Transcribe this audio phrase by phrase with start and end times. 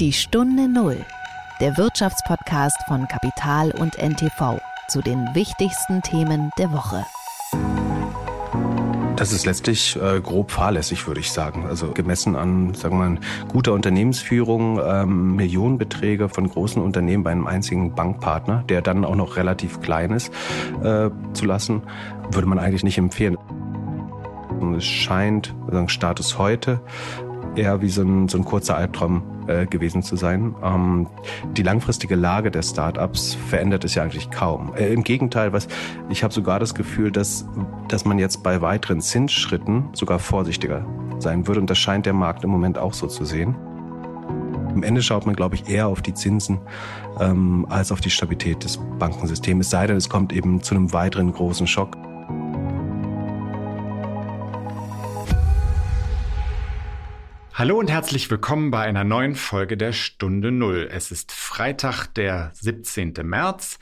[0.00, 0.96] Die Stunde Null,
[1.60, 7.06] der Wirtschaftspodcast von Kapital und NTV zu den wichtigsten Themen der Woche.
[9.14, 11.66] Das ist letztlich äh, grob fahrlässig, würde ich sagen.
[11.66, 17.46] Also gemessen an, sagen wir mal, guter Unternehmensführung, ähm, Millionenbeträge von großen Unternehmen bei einem
[17.46, 20.32] einzigen Bankpartner, der dann auch noch relativ klein ist,
[20.82, 21.82] äh, zu lassen,
[22.32, 23.36] würde man eigentlich nicht empfehlen.
[24.76, 26.80] Es scheint, sagen Status heute,
[27.56, 30.54] eher wie so ein, so ein kurzer Albtraum äh, gewesen zu sein.
[30.62, 31.06] Ähm,
[31.56, 34.74] die langfristige Lage der Startups verändert es ja eigentlich kaum.
[34.74, 35.68] Äh, Im Gegenteil, was
[36.08, 37.46] ich habe sogar das Gefühl, dass,
[37.88, 40.84] dass man jetzt bei weiteren Zinsschritten sogar vorsichtiger
[41.18, 41.60] sein würde.
[41.60, 43.54] Und das scheint der Markt im Moment auch so zu sehen.
[44.74, 46.58] Am Ende schaut man, glaube ich, eher auf die Zinsen
[47.20, 49.66] ähm, als auf die Stabilität des Bankensystems.
[49.66, 51.96] Es sei denn, es kommt eben zu einem weiteren großen Schock.
[57.56, 60.88] Hallo und herzlich willkommen bei einer neuen Folge der Stunde Null.
[60.90, 63.14] Es ist Freitag, der 17.
[63.22, 63.78] März.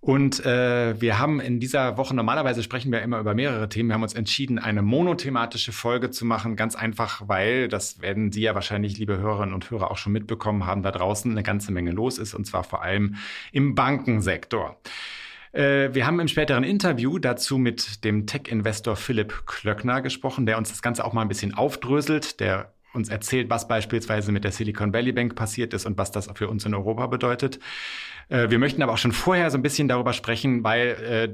[0.00, 3.94] Und äh, wir haben in dieser Woche, normalerweise sprechen wir immer über mehrere Themen, wir
[3.94, 8.56] haben uns entschieden, eine monothematische Folge zu machen, ganz einfach, weil, das werden Sie ja
[8.56, 12.18] wahrscheinlich, liebe Hörerinnen und Hörer, auch schon mitbekommen haben, da draußen eine ganze Menge los
[12.18, 13.14] ist, und zwar vor allem
[13.52, 14.80] im Bankensektor.
[15.52, 20.70] Äh, wir haben im späteren Interview dazu mit dem Tech-Investor Philipp Klöckner gesprochen, der uns
[20.70, 22.40] das Ganze auch mal ein bisschen aufdröselt.
[22.40, 26.28] Der uns erzählt, was beispielsweise mit der Silicon Valley Bank passiert ist und was das
[26.34, 27.58] für uns in Europa bedeutet.
[28.28, 30.88] Äh, wir möchten aber auch schon vorher so ein bisschen darüber sprechen, weil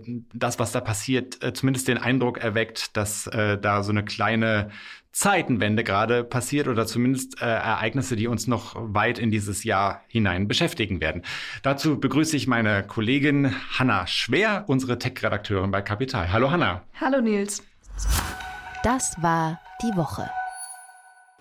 [0.07, 4.71] äh, das, was da passiert, äh, zumindest den Eindruck erweckt, dass da so eine kleine
[5.13, 10.47] Zeitenwende gerade passiert oder zumindest äh, Ereignisse, die uns noch weit in dieses Jahr hinein
[10.47, 11.23] beschäftigen werden.
[11.63, 16.33] Dazu begrüße ich meine Kollegin Hanna Schwer, unsere Tech-Redakteurin bei Kapital.
[16.33, 16.83] Hallo Hanna.
[17.01, 17.65] Hallo Nils.
[18.85, 20.31] Das war die Woche.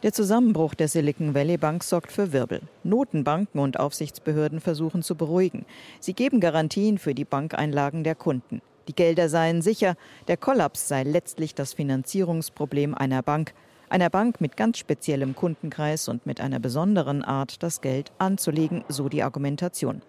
[0.04, 2.62] Der Zusammenbruch der Silicon Valley Bank sorgt für Wirbel.
[2.84, 5.66] Notenbanken und Aufsichtsbehörden versuchen zu beruhigen.
[6.00, 8.62] Sie geben Garantien für die Bankeinlagen der Kunden.
[8.88, 9.96] Die Gelder seien sicher,
[10.28, 13.56] der Kollaps sei letztlich das Finanzierungsproblem einer Bank,
[13.90, 19.10] einer Bank mit ganz speziellem Kundenkreis und mit einer besonderen Art, das Geld anzulegen, so
[19.10, 20.04] die Argumentation.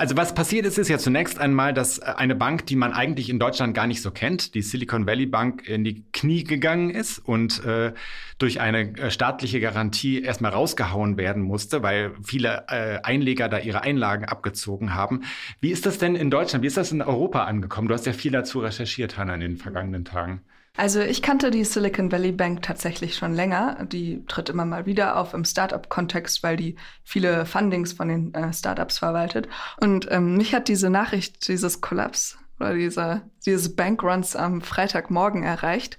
[0.00, 3.28] Also was passiert ist, ist ja zunächst einmal, dass äh, eine Bank, die man eigentlich
[3.28, 7.18] in Deutschland gar nicht so kennt, die Silicon Valley Bank, in die Knie gegangen ist
[7.18, 7.92] und äh,
[8.38, 13.82] durch eine äh, staatliche Garantie erstmal rausgehauen werden musste, weil viele äh, Einleger da ihre
[13.82, 15.24] Einlagen abgezogen haben.
[15.60, 16.62] Wie ist das denn in Deutschland?
[16.62, 17.86] Wie ist das in Europa angekommen?
[17.86, 20.40] Du hast ja viel dazu recherchiert, Hanna, in den vergangenen Tagen.
[20.80, 23.84] Also ich kannte die Silicon Valley Bank tatsächlich schon länger.
[23.84, 28.50] Die tritt immer mal wieder auf im Startup-Kontext, weil die viele Fundings von den äh,
[28.54, 29.46] Startups verwaltet.
[29.78, 35.98] Und ähm, mich hat diese Nachricht dieses Kollaps oder dieser, dieses Bankruns am Freitagmorgen erreicht.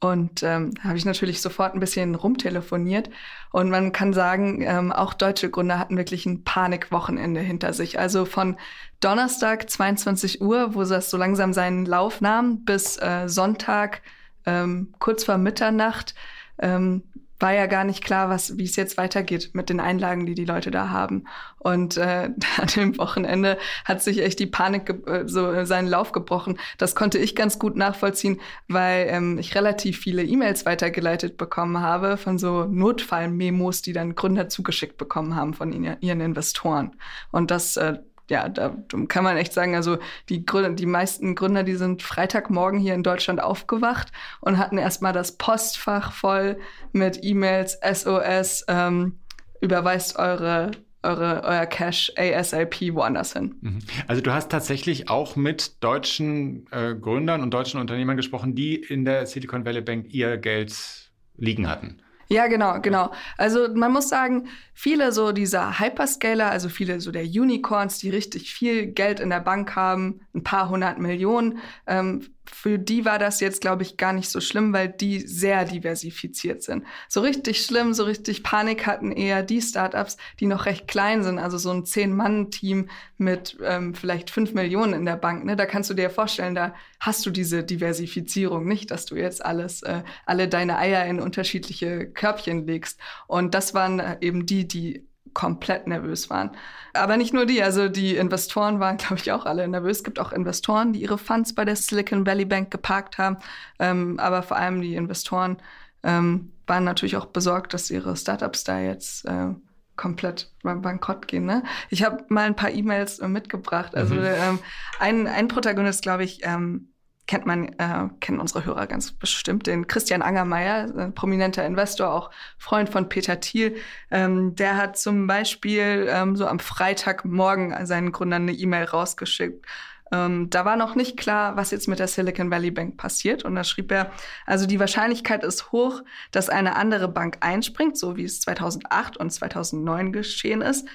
[0.00, 3.10] Und ähm, habe ich natürlich sofort ein bisschen rumtelefoniert.
[3.52, 8.00] Und man kann sagen, ähm, auch deutsche Gründer hatten wirklich ein Panikwochenende hinter sich.
[8.00, 8.56] Also von
[8.98, 14.02] Donnerstag 22 Uhr, wo das so langsam seinen Lauf nahm, bis äh, Sonntag
[14.46, 16.14] ähm, kurz vor Mitternacht
[16.58, 17.02] ähm,
[17.38, 20.44] war ja gar nicht klar, was, wie es jetzt weitergeht mit den Einlagen, die die
[20.44, 21.24] Leute da haben.
[21.58, 26.58] Und äh, an dem Wochenende hat sich echt die Panik äh, so seinen Lauf gebrochen.
[26.78, 32.16] Das konnte ich ganz gut nachvollziehen, weil ähm, ich relativ viele E-Mails weitergeleitet bekommen habe
[32.16, 36.96] von so Notfallmemos, die dann Gründer zugeschickt bekommen haben von ihren Investoren.
[37.32, 37.98] Und das äh,
[38.28, 38.76] ja, da
[39.08, 39.98] kann man echt sagen, also
[40.28, 45.12] die Gründer, die meisten Gründer, die sind Freitagmorgen hier in Deutschland aufgewacht und hatten erstmal
[45.12, 46.58] das Postfach voll
[46.92, 49.20] mit E-Mails, SOS, ähm,
[49.60, 50.72] überweist eure
[51.06, 53.54] eure, euer Cash ASAP woanders hin.
[53.60, 53.78] Mhm.
[54.06, 59.04] Also du hast tatsächlich auch mit deutschen äh, Gründern und deutschen Unternehmern gesprochen, die in
[59.04, 62.02] der Silicon Valley Bank ihr Geld liegen hatten.
[62.28, 63.12] Ja, genau, genau.
[63.36, 68.52] Also man muss sagen, viele so dieser Hyperscaler, also viele so der Unicorns, die richtig
[68.52, 73.40] viel Geld in der Bank haben, ein paar hundert Millionen, ähm, für die war das
[73.40, 76.84] jetzt, glaube ich, gar nicht so schlimm, weil die sehr diversifiziert sind.
[77.08, 81.38] So richtig schlimm, so richtig Panik hatten eher die Startups, die noch recht klein sind,
[81.38, 82.88] also so ein Zehn-Mann-Team
[83.18, 85.44] mit ähm, vielleicht fünf Millionen in der Bank.
[85.44, 85.56] Ne?
[85.56, 89.82] Da kannst du dir vorstellen, da hast du diese Diversifizierung nicht, dass du jetzt alles,
[89.82, 92.98] äh, alle deine Eier in unterschiedliche Körbchen legst.
[93.26, 95.06] Und das waren äh, eben die, die
[95.36, 96.52] komplett nervös waren.
[96.94, 99.98] Aber nicht nur die, also die Investoren waren, glaube ich, auch alle nervös.
[99.98, 103.36] Es gibt auch Investoren, die ihre Funds bei der Silicon Valley Bank geparkt haben.
[103.78, 105.58] Ähm, aber vor allem die Investoren
[106.02, 109.48] ähm, waren natürlich auch besorgt, dass ihre Startups da jetzt äh,
[109.96, 111.44] komplett bankrott gehen.
[111.44, 111.64] Ne?
[111.90, 113.94] Ich habe mal ein paar E-Mails äh, mitgebracht.
[113.94, 114.24] Also mhm.
[114.24, 114.58] ähm,
[115.00, 116.88] ein, ein Protagonist, glaube ich, ähm,
[117.26, 122.88] kennt man, äh, kennen unsere Hörer ganz bestimmt, den Christian Angermeier, prominenter Investor, auch Freund
[122.88, 123.76] von Peter Thiel.
[124.10, 129.64] Ähm, der hat zum Beispiel ähm, so am Freitagmorgen seinen Gründern eine E-Mail rausgeschickt.
[130.12, 133.44] Ähm, da war noch nicht klar, was jetzt mit der Silicon Valley Bank passiert.
[133.44, 134.12] Und da schrieb er,
[134.46, 139.30] also die Wahrscheinlichkeit ist hoch, dass eine andere Bank einspringt, so wie es 2008 und
[139.30, 140.88] 2009 geschehen ist.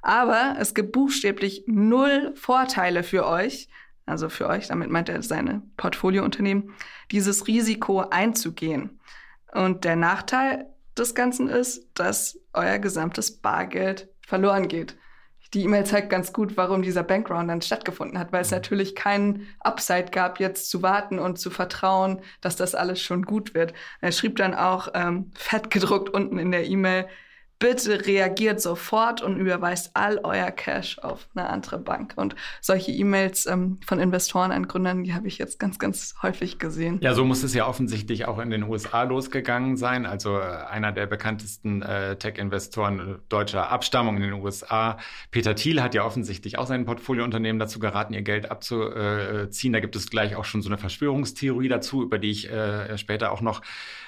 [0.00, 3.68] Aber es gibt buchstäblich null Vorteile für euch,
[4.06, 6.74] also für euch, damit meint er seine Portfoliounternehmen,
[7.10, 9.00] dieses Risiko einzugehen.
[9.52, 10.66] Und der Nachteil
[10.96, 14.96] des Ganzen ist, dass euer gesamtes Bargeld verloren geht.
[15.54, 19.46] Die E-Mail zeigt ganz gut, warum dieser Bankrun dann stattgefunden hat, weil es natürlich keinen
[19.60, 23.74] Upside gab, jetzt zu warten und zu vertrauen, dass das alles schon gut wird.
[24.00, 27.06] Er schrieb dann auch ähm, fett gedruckt unten in der E-Mail,
[27.62, 32.14] bitte reagiert sofort und überweist all euer Cash auf eine andere Bank.
[32.16, 36.58] Und solche E-Mails ähm, von Investoren an Gründern, die habe ich jetzt ganz, ganz häufig
[36.58, 36.98] gesehen.
[37.02, 40.06] Ja, so muss es ja offensichtlich auch in den USA losgegangen sein.
[40.06, 44.98] Also äh, einer der bekanntesten äh, Tech-Investoren äh, deutscher Abstammung in den USA,
[45.30, 49.72] Peter Thiel, hat ja offensichtlich auch sein Portfoliounternehmen dazu geraten, ihr Geld abzuziehen.
[49.72, 53.30] Da gibt es gleich auch schon so eine Verschwörungstheorie dazu, über die ich äh, später
[53.30, 53.62] auch noch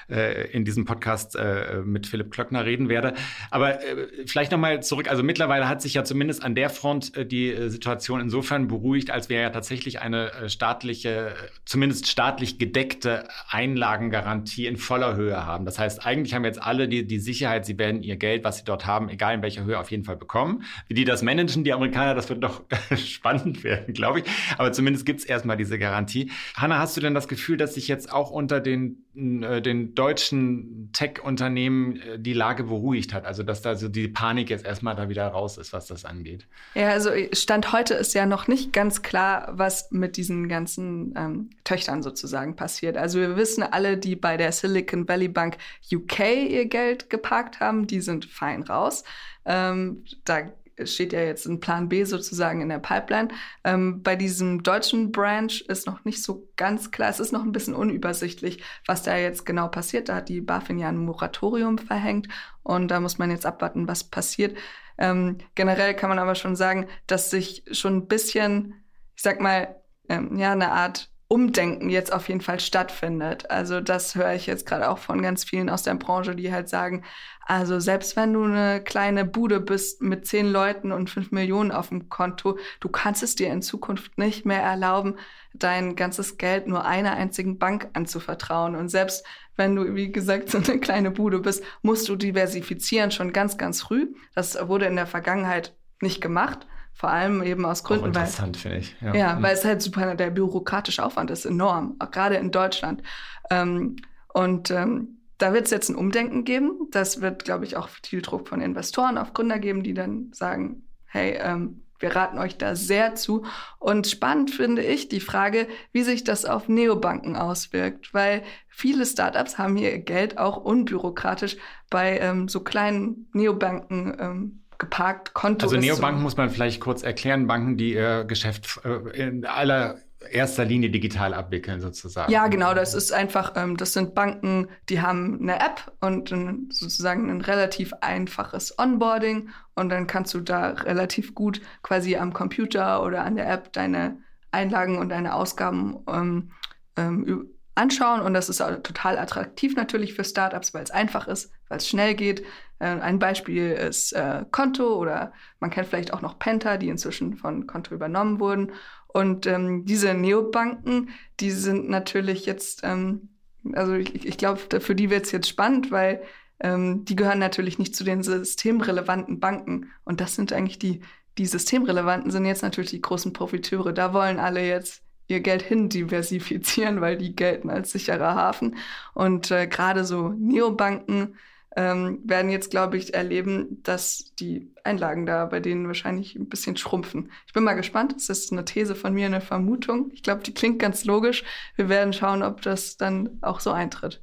[0.08, 3.14] äh, in diesem Podcast äh, mit Philipp Klöckner reden werde.
[3.50, 5.10] Aber äh, vielleicht nochmal zurück.
[5.10, 9.10] Also mittlerweile hat sich ja zumindest an der Front äh, die äh, Situation insofern beruhigt,
[9.10, 11.34] als wir ja tatsächlich eine äh, staatliche,
[11.64, 15.64] zumindest staatlich gedeckte Einlagengarantie in voller Höhe haben.
[15.64, 18.64] Das heißt, eigentlich haben jetzt alle die, die Sicherheit, sie werden ihr Geld, was sie
[18.64, 20.64] dort haben, egal in welcher Höhe, auf jeden Fall bekommen.
[20.88, 22.62] Wie die das managen, die Amerikaner, das wird doch
[22.96, 24.24] spannend werden, glaube ich.
[24.58, 26.30] Aber zumindest gibt es erstmal diese Garantie.
[26.54, 32.00] Hanna, hast du denn das Gefühl, dass sich jetzt auch unter den, den deutschen Tech-Unternehmen
[32.18, 33.24] die Lage beruhigt hat?
[33.24, 36.46] Also dass da so die Panik jetzt erstmal da wieder raus ist, was das angeht.
[36.74, 41.50] Ja, also Stand heute ist ja noch nicht ganz klar, was mit diesen ganzen ähm,
[41.62, 42.96] Töchtern sozusagen passiert.
[42.96, 45.58] Also wir wissen alle, die bei der Silicon Valley Bank
[45.92, 49.04] UK ihr Geld geparkt haben, die sind fein raus.
[49.44, 50.42] Ähm, da
[50.84, 53.28] steht ja jetzt ein Plan B sozusagen in der Pipeline.
[53.64, 57.10] Ähm, bei diesem deutschen Branch ist noch nicht so ganz klar.
[57.10, 60.08] Es ist noch ein bisschen unübersichtlich, was da jetzt genau passiert.
[60.08, 62.28] Da hat die BaFin ja ein Moratorium verhängt
[62.62, 64.56] und da muss man jetzt abwarten, was passiert.
[64.98, 68.84] Ähm, generell kann man aber schon sagen, dass sich schon ein bisschen,
[69.16, 69.76] ich sag mal,
[70.08, 73.50] ähm, ja, eine Art Umdenken jetzt auf jeden Fall stattfindet.
[73.50, 76.68] Also das höre ich jetzt gerade auch von ganz vielen aus der Branche, die halt
[76.68, 77.02] sagen,
[77.44, 81.88] also selbst wenn du eine kleine Bude bist mit zehn Leuten und fünf Millionen auf
[81.88, 85.16] dem Konto, du kannst es dir in Zukunft nicht mehr erlauben,
[85.54, 88.76] dein ganzes Geld nur einer einzigen Bank anzuvertrauen.
[88.76, 89.26] Und selbst
[89.56, 93.82] wenn du, wie gesagt, so eine kleine Bude bist, musst du diversifizieren schon ganz, ganz
[93.82, 94.14] früh.
[94.36, 96.64] Das wurde in der Vergangenheit nicht gemacht.
[96.94, 98.96] Vor allem eben aus Gründen, Auch interessant, finde ich.
[99.00, 99.42] Ja, ja mhm.
[99.42, 103.02] weil es halt super, der bürokratische Aufwand ist enorm, auch gerade in Deutschland.
[103.50, 103.96] Ähm,
[104.32, 106.88] und ähm, da wird es jetzt ein Umdenken geben.
[106.90, 110.84] Das wird, glaube ich, auch viel Druck von Investoren auf Gründer geben, die dann sagen,
[111.06, 113.44] hey, ähm, wir raten euch da sehr zu.
[113.78, 119.58] Und spannend finde ich die Frage, wie sich das auf Neobanken auswirkt, weil viele Startups
[119.58, 121.56] haben hier Geld auch unbürokratisch
[121.90, 125.34] bei ähm, so kleinen Neobanken ähm, geparkt.
[125.34, 129.44] Konto also Neobanken so muss man vielleicht kurz erklären, Banken, die ihr Geschäft äh, in
[129.44, 129.98] aller
[130.30, 132.32] erster Linie digital abwickeln sozusagen.
[132.32, 132.74] Ja, genau.
[132.74, 137.40] Das ist einfach, ähm, das sind Banken, die haben eine App und ein, sozusagen ein
[137.40, 143.36] relativ einfaches Onboarding und dann kannst du da relativ gut quasi am Computer oder an
[143.36, 144.18] der App deine
[144.50, 146.50] Einlagen und deine Ausgaben ähm,
[146.96, 151.78] ähm, anschauen und das ist total attraktiv natürlich für Startups, weil es einfach ist, weil
[151.78, 152.44] es schnell geht.
[152.78, 157.36] Äh, ein Beispiel ist äh, Konto oder man kennt vielleicht auch noch Penta, die inzwischen
[157.36, 158.72] von Konto übernommen wurden
[159.14, 163.28] und ähm, diese Neobanken, die sind natürlich jetzt, ähm,
[163.72, 166.20] also ich, ich glaube, für die wird es jetzt spannend, weil
[166.58, 169.88] ähm, die gehören natürlich nicht zu den systemrelevanten Banken.
[170.02, 171.02] Und das sind eigentlich die,
[171.38, 173.92] die systemrelevanten sind jetzt natürlich die großen Profiteure.
[173.92, 178.76] Da wollen alle jetzt ihr Geld hin diversifizieren, weil die gelten als sicherer Hafen.
[179.14, 181.36] Und äh, gerade so Neobanken
[181.76, 186.76] ähm, werden jetzt, glaube ich, erleben, dass die Einlagen da bei denen wahrscheinlich ein bisschen
[186.76, 187.32] schrumpfen.
[187.46, 188.14] Ich bin mal gespannt.
[188.14, 190.10] Das ist eine These von mir, eine Vermutung.
[190.12, 191.44] Ich glaube, die klingt ganz logisch.
[191.76, 194.22] Wir werden schauen, ob das dann auch so eintritt.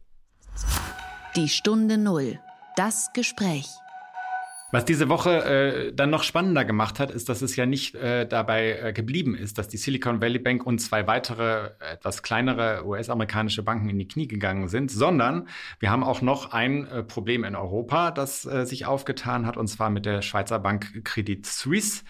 [1.36, 2.40] Die Stunde Null.
[2.78, 3.68] Das Gespräch.
[4.72, 8.26] Was diese Woche äh, dann noch spannender gemacht hat, ist, dass es ja nicht äh,
[8.26, 13.64] dabei äh, geblieben ist, dass die Silicon Valley Bank und zwei weitere etwas kleinere US-amerikanische
[13.64, 15.50] Banken in die Knie gegangen sind, sondern
[15.80, 19.68] wir haben auch noch ein äh, Problem in Europa, das äh, sich aufgetan hat, und
[19.68, 22.04] zwar mit der Schweizer Bank Credit Suisse,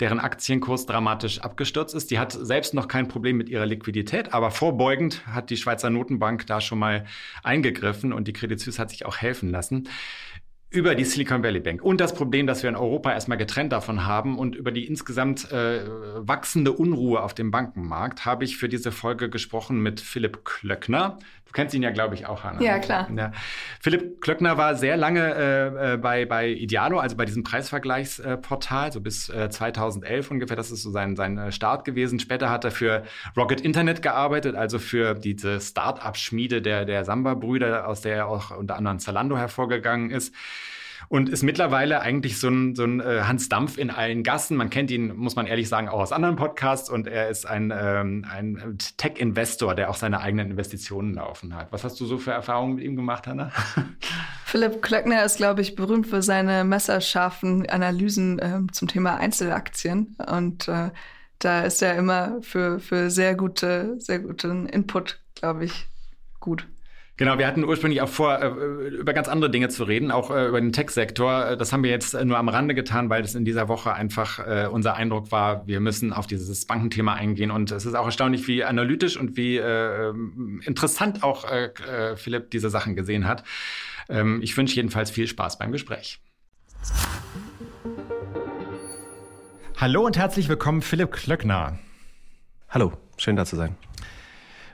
[0.00, 2.10] deren Aktienkurs dramatisch abgestürzt ist.
[2.10, 6.46] Die hat selbst noch kein Problem mit ihrer Liquidität, aber vorbeugend hat die Schweizer Notenbank
[6.46, 7.04] da schon mal
[7.42, 9.86] eingegriffen und die Credit Suisse hat sich auch helfen lassen
[10.70, 14.04] über die Silicon Valley Bank und das Problem, dass wir in Europa erstmal getrennt davon
[14.04, 15.82] haben und über die insgesamt äh,
[16.16, 21.18] wachsende Unruhe auf dem Bankenmarkt habe ich für diese Folge gesprochen mit Philipp Klöckner.
[21.56, 22.60] Kennst ihn ja, glaube ich, auch, Hanna.
[22.60, 23.08] Ja, klar.
[23.16, 23.32] Ja.
[23.80, 29.00] Philipp Klöckner war sehr lange äh, äh, bei, bei Idealo, also bei diesem Preisvergleichsportal, so
[29.00, 30.54] bis äh, 2011 ungefähr.
[30.54, 32.20] Das ist so sein, sein äh, Start gewesen.
[32.20, 33.04] Später hat er für
[33.38, 38.98] Rocket Internet gearbeitet, also für diese Start-up-Schmiede der, der Samba-Brüder, aus der auch unter anderem
[38.98, 40.34] Zalando hervorgegangen ist
[41.08, 44.56] und ist mittlerweile eigentlich so ein, so ein äh, Hans Dampf in allen Gassen.
[44.56, 47.72] Man kennt ihn, muss man ehrlich sagen, auch aus anderen Podcasts und er ist ein,
[47.76, 51.72] ähm, ein Tech-Investor, der auch seine eigenen Investitionen laufen hat.
[51.72, 53.50] Was hast du so für Erfahrungen mit ihm gemacht, Hanna?
[54.44, 60.68] Philipp Klöckner ist, glaube ich, berühmt für seine messerscharfen Analysen äh, zum Thema Einzelaktien und
[60.68, 60.90] äh,
[61.38, 65.88] da ist er immer für, für sehr gute, sehr guten Input, glaube ich,
[66.40, 66.66] gut.
[67.18, 70.48] Genau, wir hatten ursprünglich auch vor, äh, über ganz andere Dinge zu reden, auch äh,
[70.48, 71.56] über den Tech-Sektor.
[71.56, 74.68] Das haben wir jetzt nur am Rande getan, weil es in dieser Woche einfach äh,
[74.70, 77.50] unser Eindruck war, wir müssen auf dieses Bankenthema eingehen.
[77.50, 81.46] Und es ist auch erstaunlich, wie analytisch und wie ähm, interessant auch
[82.16, 83.44] Philipp diese Sachen gesehen hat.
[84.08, 86.20] Ähm, ich wünsche jedenfalls viel Spaß beim Gespräch.
[89.76, 91.78] Hallo und herzlich willkommen, Philipp Klöckner.
[92.68, 93.76] Hallo, schön da zu sein.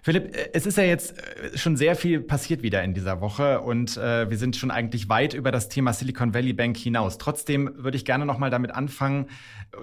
[0.05, 3.61] Philipp, äh, es ist ja jetzt äh, schon sehr viel passiert wieder in dieser Woche
[3.61, 7.19] und äh, wir sind schon eigentlich weit über das Thema Silicon Valley Bank hinaus.
[7.19, 9.29] Trotzdem würde ich gerne noch mal damit anfangen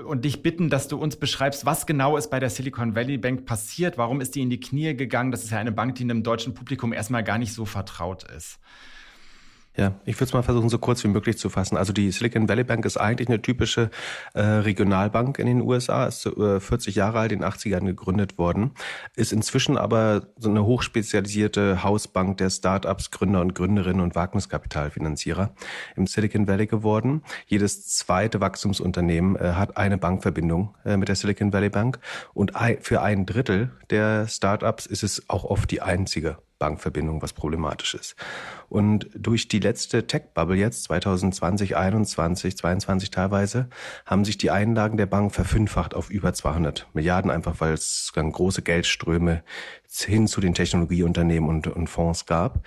[0.06, 3.46] und dich bitten, dass du uns beschreibst, was genau ist bei der Silicon Valley Bank
[3.46, 3.98] passiert.
[3.98, 5.32] Warum ist die in die Knie gegangen?
[5.32, 8.60] Das ist ja eine Bank, die einem deutschen Publikum erstmal gar nicht so vertraut ist.
[9.80, 11.78] Ja, ich würde es mal versuchen, so kurz wie möglich zu fassen.
[11.78, 13.92] Also die Silicon Valley Bank ist eigentlich eine typische
[14.34, 18.72] äh, Regionalbank in den USA, ist äh, 40 Jahre alt, in den 80ern gegründet worden,
[19.16, 25.56] ist inzwischen aber so eine hochspezialisierte Hausbank der Startups, Gründer und Gründerinnen und Wagniskapitalfinanzierer
[25.96, 27.24] im Silicon Valley geworden.
[27.48, 32.00] Jedes zweite Wachstumsunternehmen äh, hat eine Bankverbindung äh, mit der Silicon Valley Bank
[32.34, 37.96] und für ein Drittel der Startups ist es auch oft die einzige Bankverbindung, was problematisch
[37.96, 38.16] ist.
[38.68, 43.70] Und durch die letzte Tech-Bubble jetzt, 2020, 21, 22 teilweise,
[44.06, 48.32] haben sich die Einlagen der Bank verfünffacht auf über 200 Milliarden, einfach weil es dann
[48.32, 49.44] große Geldströme
[50.06, 52.64] hin zu den Technologieunternehmen und, und Fonds gab.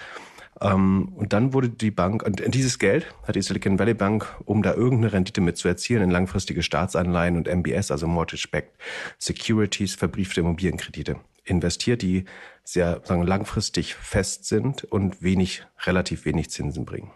[0.60, 4.26] Um, ähm, und dann wurde die Bank, und dieses Geld hat die Silicon Valley Bank,
[4.44, 8.78] um da irgendeine Rendite mit zu erzielen, in langfristige Staatsanleihen und MBS, also Mortgage-Backed
[9.18, 12.24] Securities, verbriefte Immobilienkredite investiert, die
[12.64, 17.10] sehr sagen, langfristig fest sind und wenig, relativ wenig Zinsen bringen.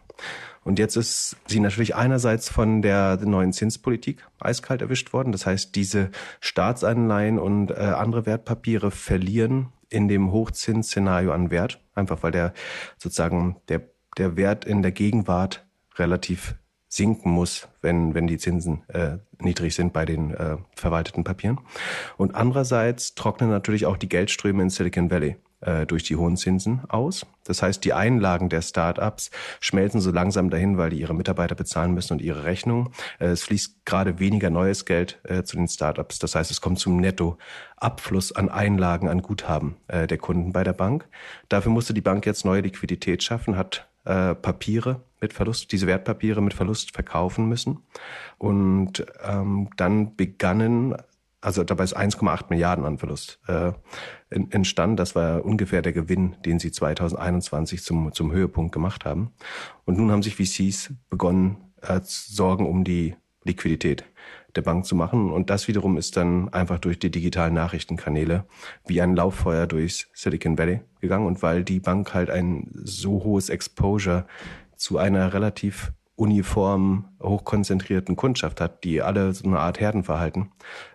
[0.65, 5.31] Und jetzt ist sie natürlich einerseits von der neuen Zinspolitik eiskalt erwischt worden.
[5.31, 12.25] Das heißt, diese Staatsanleihen und äh, andere Wertpapiere verlieren in dem Hochzinsszenario an Wert, einfach
[12.25, 12.53] weil der
[12.99, 13.83] sozusagen der,
[14.19, 15.65] der Wert in der Gegenwart
[15.95, 16.57] relativ
[16.97, 21.61] sinken muss, wenn, wenn die Zinsen äh, niedrig sind bei den äh, verwalteten Papieren.
[22.17, 26.83] Und andererseits trocknen natürlich auch die Geldströme in Silicon Valley äh, durch die hohen Zinsen
[26.89, 27.27] aus.
[27.45, 31.93] Das heißt, die Einlagen der Start-ups schmelzen so langsam dahin, weil die ihre Mitarbeiter bezahlen
[31.93, 32.91] müssen und ihre Rechnung.
[33.19, 36.19] Äh, es fließt gerade weniger neues Geld äh, zu den Start-ups.
[36.19, 40.73] Das heißt, es kommt zum Nettoabfluss an Einlagen, an Guthaben äh, der Kunden bei der
[40.73, 41.07] Bank.
[41.49, 46.41] Dafür musste die Bank jetzt neue Liquidität schaffen, hat äh, Papiere mit Verlust, diese Wertpapiere
[46.41, 47.83] mit Verlust verkaufen müssen.
[48.39, 50.95] Und ähm, dann begannen,
[51.41, 53.73] also dabei ist 1,8 Milliarden an Verlust äh,
[54.31, 54.97] entstanden.
[54.97, 59.33] Das war ungefähr der Gewinn, den sie 2021 zum, zum Höhepunkt gemacht haben.
[59.85, 64.05] Und nun haben sich VCs begonnen, äh, Sorgen um die Liquidität
[64.57, 65.31] der Bank zu machen.
[65.31, 68.45] Und das wiederum ist dann einfach durch die digitalen Nachrichtenkanäle
[68.87, 71.27] wie ein Lauffeuer durchs Silicon Valley gegangen.
[71.27, 74.27] Und weil die Bank halt ein so hohes Exposure
[74.77, 80.51] zu einer relativ uniform hochkonzentrierten Kundschaft hat, die alle so eine Art Herdenverhalten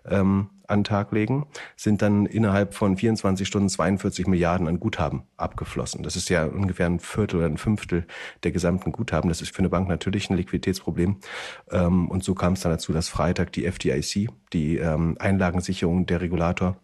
[0.05, 6.01] ähm, an Tag legen, sind dann innerhalb von 24 Stunden 42 Milliarden an Guthaben abgeflossen.
[6.01, 8.07] Das ist ja ungefähr ein Viertel oder ein Fünftel
[8.43, 9.29] der gesamten Guthaben.
[9.29, 11.17] Das ist für eine Bank natürlich ein Liquiditätsproblem.
[11.69, 16.21] Ähm, und so kam es dann dazu, dass Freitag die FDIC, die ähm, Einlagensicherung der
[16.21, 16.77] Regulator,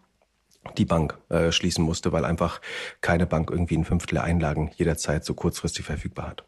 [0.78, 2.62] die Bank äh, schließen musste, weil einfach
[3.02, 6.46] keine Bank irgendwie ein Fünftel der Einlagen jederzeit so kurzfristig verfügbar hat.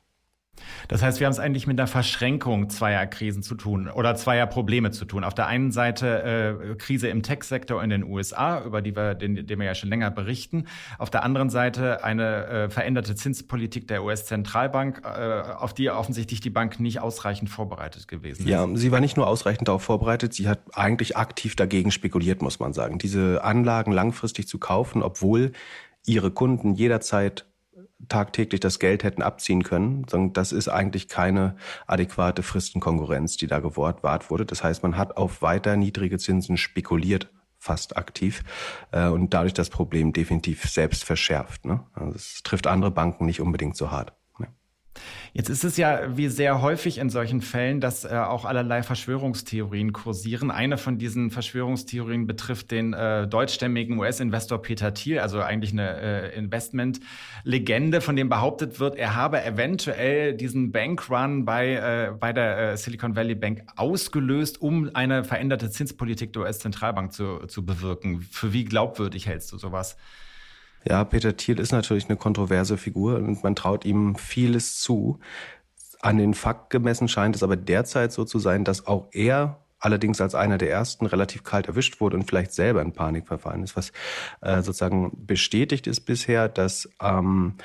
[0.87, 4.47] Das heißt, wir haben es eigentlich mit einer Verschränkung zweier Krisen zu tun oder zweier
[4.47, 5.23] Probleme zu tun.
[5.23, 9.47] Auf der einen Seite äh, Krise im Tech-Sektor in den USA, über die wir, den,
[9.47, 10.65] den wir ja schon länger berichten.
[10.97, 16.49] Auf der anderen Seite eine äh, veränderte Zinspolitik der US-Zentralbank, äh, auf die offensichtlich die
[16.49, 18.49] Bank nicht ausreichend vorbereitet gewesen ist.
[18.49, 22.59] Ja, sie war nicht nur ausreichend darauf vorbereitet, sie hat eigentlich aktiv dagegen spekuliert, muss
[22.59, 22.97] man sagen.
[22.97, 25.51] Diese Anlagen langfristig zu kaufen, obwohl
[26.05, 27.45] ihre Kunden jederzeit
[28.07, 30.05] tagtäglich das Geld hätten abziehen können.
[30.33, 34.45] Das ist eigentlich keine adäquate Fristenkonkurrenz, die da gewahrt wurde.
[34.45, 37.29] Das heißt, man hat auf weiter niedrige Zinsen spekuliert
[37.59, 38.43] fast aktiv
[38.91, 41.65] äh, und dadurch das Problem definitiv selbst verschärft.
[41.65, 41.83] Ne?
[41.93, 44.13] Also es trifft andere Banken nicht unbedingt so hart.
[45.39, 49.93] Jetzt ist es ja wie sehr häufig in solchen Fällen, dass äh, auch allerlei Verschwörungstheorien
[49.93, 50.51] kursieren.
[50.51, 56.37] Eine von diesen Verschwörungstheorien betrifft den äh, deutschstämmigen US-Investor Peter Thiel, also eigentlich eine äh,
[56.37, 62.77] Investment-Legende, von dem behauptet wird, er habe eventuell diesen Bankrun bei, äh, bei der äh,
[62.77, 68.27] Silicon Valley Bank ausgelöst, um eine veränderte Zinspolitik der US-Zentralbank zu, zu bewirken.
[68.29, 69.95] Für wie glaubwürdig hältst du sowas?
[70.87, 75.19] Ja, Peter Thiel ist natürlich eine kontroverse Figur und man traut ihm vieles zu.
[76.01, 80.21] An den Fakt gemessen scheint es aber derzeit so zu sein, dass auch er allerdings
[80.21, 83.75] als einer der ersten relativ kalt erwischt wurde und vielleicht selber in Panik verfallen ist.
[83.75, 83.91] Was
[84.41, 87.55] äh, sozusagen bestätigt ist bisher, dass ähm,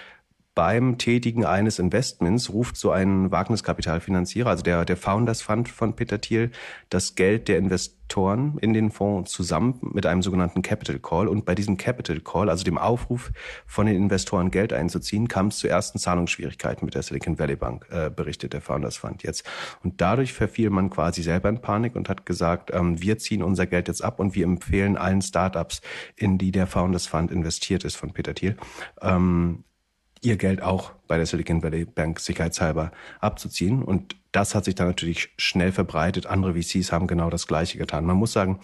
[0.55, 6.21] beim Tätigen eines Investments ruft so ein Wagniskapitalfinanzierer, also der, der Founders Fund von Peter
[6.21, 6.53] Thiel,
[6.91, 11.27] das Geld der Investoren in den Fonds zusammen mit einem sogenannten Capital Call.
[11.27, 13.33] Und bei diesem Capital Call, also dem Aufruf
[13.67, 17.87] von den Investoren Geld einzuziehen, kam es zu ersten Zahlungsschwierigkeiten mit der Silicon Valley Bank,
[17.91, 19.45] äh, berichtet der Founders Fund jetzt.
[19.83, 23.67] Und dadurch verfiel man quasi selber in Panik und hat gesagt, ähm, wir ziehen unser
[23.67, 25.81] Geld jetzt ab und wir empfehlen allen Startups,
[26.15, 28.57] in die der Founders Fund investiert ist von Peter Thiel,
[29.03, 29.65] ähm,
[30.25, 32.91] ihr Geld auch bei der Silicon Valley Bank sicherheitshalber
[33.21, 33.83] abzuziehen.
[33.83, 36.27] Und das hat sich dann natürlich schnell verbreitet.
[36.27, 38.05] Andere VCs haben genau das Gleiche getan.
[38.05, 38.59] Man muss sagen,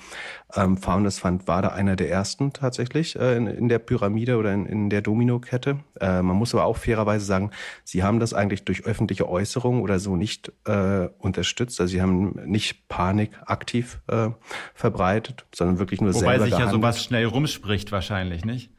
[0.57, 4.53] ähm, Founders Fund war da einer der ersten tatsächlich äh, in, in, der Pyramide oder
[4.53, 5.79] in, in der Domino-Kette.
[6.01, 7.53] Äh, man muss aber auch fairerweise sagen,
[7.85, 11.81] sie haben das eigentlich durch öffentliche Äußerungen oder so nicht äh, unterstützt.
[11.81, 14.31] Also sie haben nicht Panik aktiv äh,
[14.75, 16.73] verbreitet, sondern wirklich nur Wobei selber Wobei sich gehandelt.
[16.73, 18.71] ja sowas schnell rumspricht wahrscheinlich, nicht?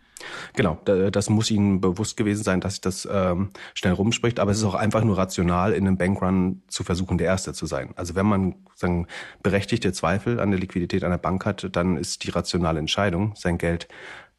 [0.53, 4.39] Genau, das muss Ihnen bewusst gewesen sein, dass sich das ähm, schnell rumspricht.
[4.39, 7.65] Aber es ist auch einfach nur rational, in einem Bankrun zu versuchen, der Erste zu
[7.65, 7.91] sein.
[7.95, 9.07] Also wenn man sagen,
[9.43, 13.87] berechtigte Zweifel an der Liquidität einer Bank hat, dann ist die rationale Entscheidung, sein Geld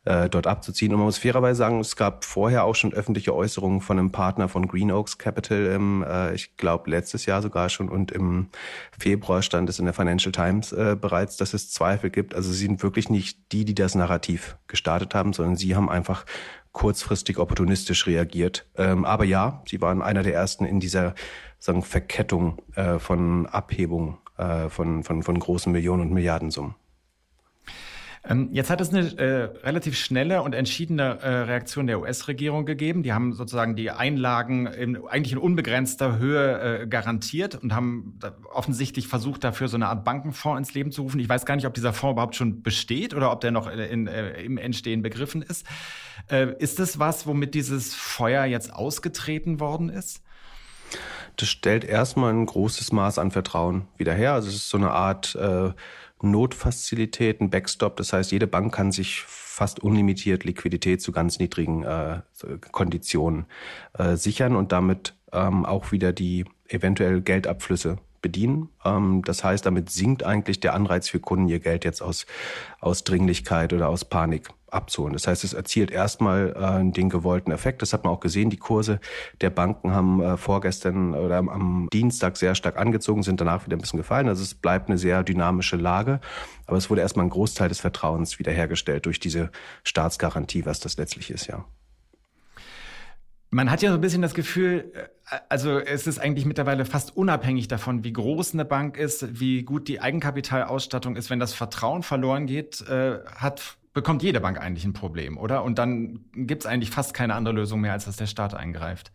[0.05, 0.93] äh, dort abzuziehen.
[0.93, 4.49] Und man muss fairerweise sagen, es gab vorher auch schon öffentliche Äußerungen von einem Partner
[4.49, 8.49] von Green Oaks Capital im, äh, ich glaube, letztes Jahr sogar schon und im
[8.99, 12.35] Februar stand es in der Financial Times äh, bereits, dass es Zweifel gibt.
[12.35, 16.25] Also sie sind wirklich nicht die, die das Narrativ gestartet haben, sondern sie haben einfach
[16.73, 18.67] kurzfristig opportunistisch reagiert.
[18.77, 21.15] Ähm, aber ja, sie waren einer der ersten in dieser
[21.59, 26.75] sagen, Verkettung äh, von Abhebung äh, von, von, von großen Millionen und Milliardensummen.
[28.25, 33.03] Ähm, jetzt hat es eine äh, relativ schnelle und entschiedene äh, Reaktion der US-Regierung gegeben.
[33.03, 38.21] Die haben sozusagen die Einlagen in, eigentlich in unbegrenzter Höhe äh, garantiert und haben
[38.53, 41.19] offensichtlich versucht, dafür so eine Art Bankenfonds ins Leben zu rufen.
[41.19, 44.07] Ich weiß gar nicht, ob dieser Fonds überhaupt schon besteht oder ob der noch in,
[44.07, 45.67] äh, im Entstehen begriffen ist.
[46.31, 50.23] Äh, ist das was, womit dieses Feuer jetzt ausgetreten worden ist?
[51.37, 54.35] Das stellt erstmal ein großes Maß an Vertrauen wieder her.
[54.35, 55.71] Also es ist so eine Art äh,
[56.23, 57.97] Notfazilität, ein Backstop.
[57.97, 62.21] Das heißt, jede Bank kann sich fast unlimitiert Liquidität zu ganz niedrigen äh,
[62.71, 63.47] Konditionen
[63.99, 68.69] äh, sichern und damit ähm, auch wieder die eventuell Geldabflüsse bedienen.
[68.85, 72.27] Ähm, das heißt, damit sinkt eigentlich der Anreiz für Kunden, ihr Geld jetzt aus,
[72.81, 75.13] aus Dringlichkeit oder aus Panik abzuholen.
[75.13, 77.83] Das heißt, es erzielt erstmal äh, den gewollten Effekt.
[77.83, 78.51] Das hat man auch gesehen.
[78.51, 79.01] Die Kurse
[79.41, 83.81] der Banken haben äh, vorgestern oder am Dienstag sehr stark angezogen, sind danach wieder ein
[83.81, 84.29] bisschen gefallen.
[84.29, 86.21] Also es bleibt eine sehr dynamische Lage.
[86.67, 89.51] Aber es wurde erstmal ein Großteil des Vertrauens wiederhergestellt durch diese
[89.85, 91.65] Staatsgarantie, was das letztlich ist, ja.
[93.55, 97.15] Man hat ja so ein bisschen das Gefühl, äh, also es ist eigentlich mittlerweile fast
[97.15, 101.29] unabhängig davon, wie groß eine Bank ist, wie gut die Eigenkapitalausstattung ist.
[101.29, 105.65] Wenn das Vertrauen verloren geht, äh, hat bekommt jede Bank eigentlich ein Problem, oder?
[105.65, 109.13] Und dann gibt es eigentlich fast keine andere Lösung mehr, als dass der Staat eingreift.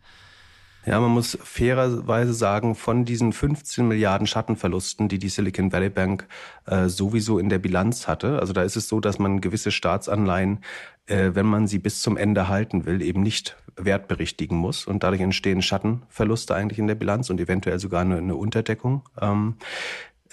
[0.86, 6.26] Ja, man muss fairerweise sagen, von diesen 15 Milliarden Schattenverlusten, die die Silicon Valley Bank
[6.66, 10.60] äh, sowieso in der Bilanz hatte, also da ist es so, dass man gewisse Staatsanleihen,
[11.06, 15.20] äh, wenn man sie bis zum Ende halten will, eben nicht wertberichtigen muss und dadurch
[15.20, 19.02] entstehen Schattenverluste eigentlich in der Bilanz und eventuell sogar eine, eine Unterdeckung.
[19.20, 19.56] Ähm,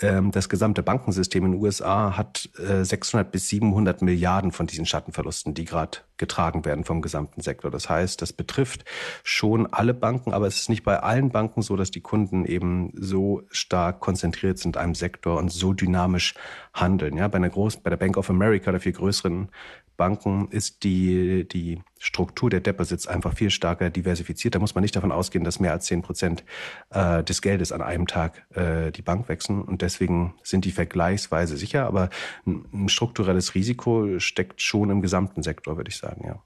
[0.02, 5.54] das gesamte Bankensystem in den USA hat 600 äh, bis 700 Milliarden von diesen Schattenverlusten,
[5.54, 7.72] die gerade getragen werden vom gesamten Sektor.
[7.72, 8.84] Das heißt, das betrifft
[9.24, 12.92] schon alle Banken, aber es ist nicht bei allen Banken so, dass die Kunden eben
[12.96, 16.36] so stark konzentriert sind in einem Sektor und so dynamisch
[16.74, 17.18] handeln.
[17.18, 19.50] Ja, bei einer großen, bei der Bank of America oder vier größeren
[19.98, 24.56] Banken ist die, die Struktur der Deposits einfach viel stärker diversifiziert.
[24.56, 26.44] Da muss man nicht davon ausgehen, dass mehr als zehn Prozent
[26.90, 29.62] äh, des Geldes an einem Tag äh, die Bank wechseln.
[29.62, 31.88] Und deswegen sind die vergleichsweise sicher.
[31.88, 32.10] Aber
[32.46, 36.42] ein, ein strukturelles Risiko steckt schon im gesamten Sektor, würde ich sagen, ja.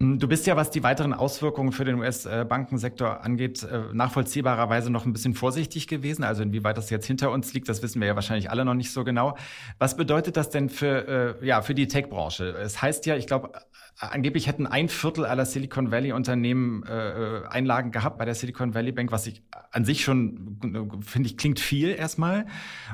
[0.00, 5.06] Hm, du bist ja, was die weiteren Auswirkungen für den US-Bankensektor angeht, äh, nachvollziehbarerweise noch
[5.06, 6.24] ein bisschen vorsichtig gewesen.
[6.24, 8.92] Also inwieweit das jetzt hinter uns liegt, das wissen wir ja wahrscheinlich alle noch nicht
[8.92, 9.36] so genau.
[9.78, 12.56] Was bedeutet das denn für, äh, ja, für die Tech-Branche?
[12.60, 13.52] Es heißt ja, ich glaube,
[14.00, 19.12] angeblich hätten ein Viertel aller Silicon Valley-Unternehmen äh, Einlagen gehabt bei der Silicon Valley Bank,
[19.12, 20.58] was ich an sich schon,
[21.06, 22.46] finde ich, klingt viel erstmal.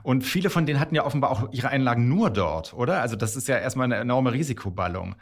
[0.02, 3.00] Und viele von denen hatten ja offenbar auch ihre Einlagen nur dort, oder?
[3.00, 5.16] Also das ist ja erstmal eine enorme Risikoballung.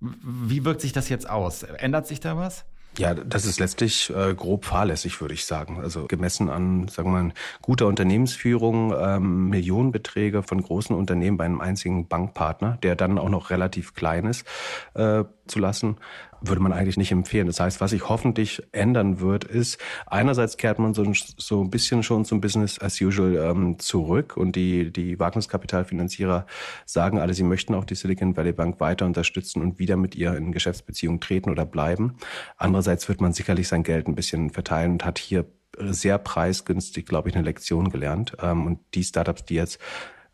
[0.00, 1.62] Wie wirkt sich das jetzt aus?
[1.62, 2.64] Ändert sich da was?
[2.96, 5.78] Ja, das ist letztlich äh, grob fahrlässig, würde ich sagen.
[5.80, 7.32] Also gemessen an, sagen wir mal,
[7.62, 13.50] guter Unternehmensführung, ähm, Millionenbeträge von großen Unternehmen bei einem einzigen Bankpartner, der dann auch noch
[13.50, 14.46] relativ klein ist,
[14.94, 15.96] äh, zu lassen,
[16.40, 17.46] würde man eigentlich nicht empfehlen.
[17.46, 22.02] Das heißt, was sich hoffentlich ändern wird, ist, einerseits kehrt man so, so ein bisschen
[22.02, 26.46] schon zum Business as usual ähm, zurück und die, die Wagniskapitalfinanzierer
[26.86, 30.34] sagen alle, sie möchten auch die Silicon Valley Bank weiter unterstützen und wieder mit ihr
[30.36, 32.16] in Geschäftsbeziehungen treten oder bleiben.
[32.56, 35.46] Andererseits wird man sicherlich sein Geld ein bisschen verteilen und hat hier
[35.78, 38.36] sehr preisgünstig, glaube ich, eine Lektion gelernt.
[38.42, 39.78] Ähm, und die Startups, die jetzt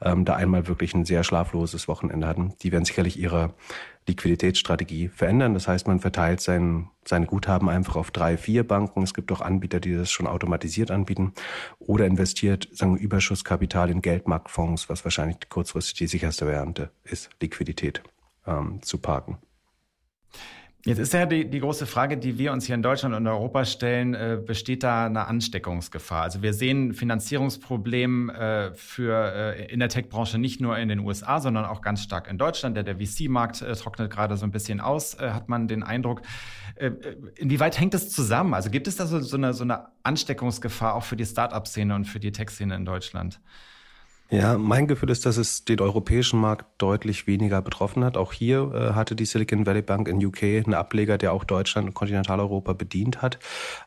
[0.04, 3.54] ähm, da einmal wirklich ein sehr schlafloses Wochenende hatten, die werden sicherlich ihre
[4.06, 5.54] Liquiditätsstrategie verändern.
[5.54, 9.02] Das heißt, man verteilt sein, seine Guthaben einfach auf drei, vier Banken.
[9.02, 11.32] Es gibt auch Anbieter, die das schon automatisiert anbieten
[11.78, 18.02] oder investiert sagen wir, Überschusskapital in Geldmarktfonds, was wahrscheinlich kurzfristig die sicherste Variante ist, Liquidität
[18.46, 19.38] ähm, zu parken.
[20.86, 23.64] Jetzt ist ja die, die große Frage, die wir uns hier in Deutschland und Europa
[23.64, 26.20] stellen, äh, besteht da eine Ansteckungsgefahr?
[26.20, 31.40] Also wir sehen Finanzierungsproblem äh, für äh, in der Tech-Branche nicht nur in den USA,
[31.40, 32.76] sondern auch ganz stark in Deutschland.
[32.76, 36.20] Der, der VC-Markt äh, trocknet gerade so ein bisschen aus, äh, hat man den Eindruck.
[36.74, 38.52] Äh, äh, inwieweit hängt das zusammen?
[38.52, 42.04] Also gibt es da so, so, eine, so eine Ansteckungsgefahr auch für die Start-up-Szene und
[42.04, 43.40] für die Tech-Szene in Deutschland?
[44.30, 48.16] Ja, mein Gefühl ist, dass es den europäischen Markt deutlich weniger betroffen hat.
[48.16, 51.88] Auch hier äh, hatte die Silicon Valley Bank in UK einen Ableger, der auch Deutschland
[51.88, 53.38] und Kontinentaleuropa bedient hat.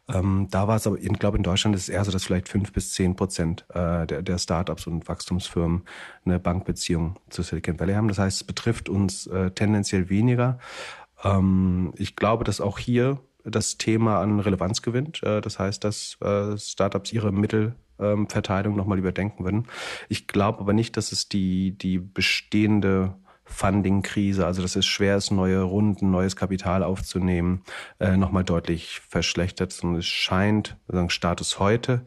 [0.08, 2.50] Ähm, da war es aber, ich glaube, in Deutschland ist es eher so, dass vielleicht
[2.50, 5.84] fünf bis zehn Prozent äh, der, der Startups und Wachstumsfirmen
[6.23, 8.08] eine Bankbeziehung zu Silicon Valley haben.
[8.08, 10.60] Das heißt, es betrifft uns äh, tendenziell weniger.
[11.23, 15.23] Ähm, ich glaube, dass auch hier das Thema an Relevanz gewinnt.
[15.23, 19.67] Äh, das heißt, dass äh, Startups ihre Mittel ähm, Verteilung nochmal überdenken würden.
[20.10, 25.31] Ich glaube aber nicht, dass es die, die bestehende Funding-Krise, also dass es schwer ist,
[25.31, 27.63] neue Runden, neues Kapital aufzunehmen,
[27.99, 32.05] äh, nochmal deutlich verschlechtert, sondern es scheint, sagen Status heute,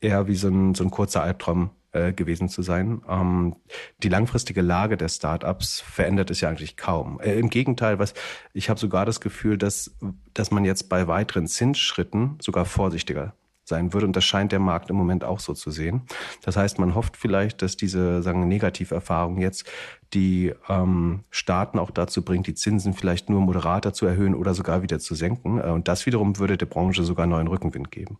[0.00, 3.02] eher wie so ein, so ein kurzer Albtraum äh, gewesen zu sein.
[3.08, 3.54] Ähm,
[4.02, 7.20] die langfristige Lage der Startups verändert es ja eigentlich kaum.
[7.20, 8.14] Äh, Im Gegenteil, was
[8.54, 9.94] ich habe sogar das Gefühl, dass
[10.34, 14.06] dass man jetzt bei weiteren Zinsschritten sogar vorsichtiger sein würde.
[14.06, 16.02] Und das scheint der Markt im Moment auch so zu sehen.
[16.42, 19.70] Das heißt, man hofft vielleicht, dass diese sagen Negativerfahrung jetzt
[20.14, 24.82] die ähm, Staaten auch dazu bringt, die Zinsen vielleicht nur moderater zu erhöhen oder sogar
[24.82, 25.58] wieder zu senken.
[25.58, 28.18] Äh, und das wiederum würde der Branche sogar neuen Rückenwind geben.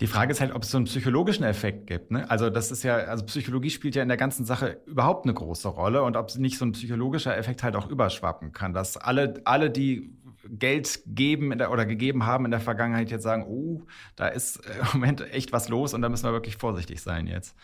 [0.00, 2.10] Die Frage ist halt, ob es so einen psychologischen Effekt gibt.
[2.10, 2.28] Ne?
[2.30, 5.68] Also das ist ja, also Psychologie spielt ja in der ganzen Sache überhaupt eine große
[5.68, 9.70] Rolle und ob nicht so ein psychologischer Effekt halt auch überschwappen kann, dass alle, alle,
[9.70, 10.10] die
[10.48, 14.78] Geld geben der, oder gegeben haben in der Vergangenheit, jetzt sagen, oh, da ist äh,
[14.80, 17.54] im Moment echt was los und da müssen wir wirklich vorsichtig sein jetzt.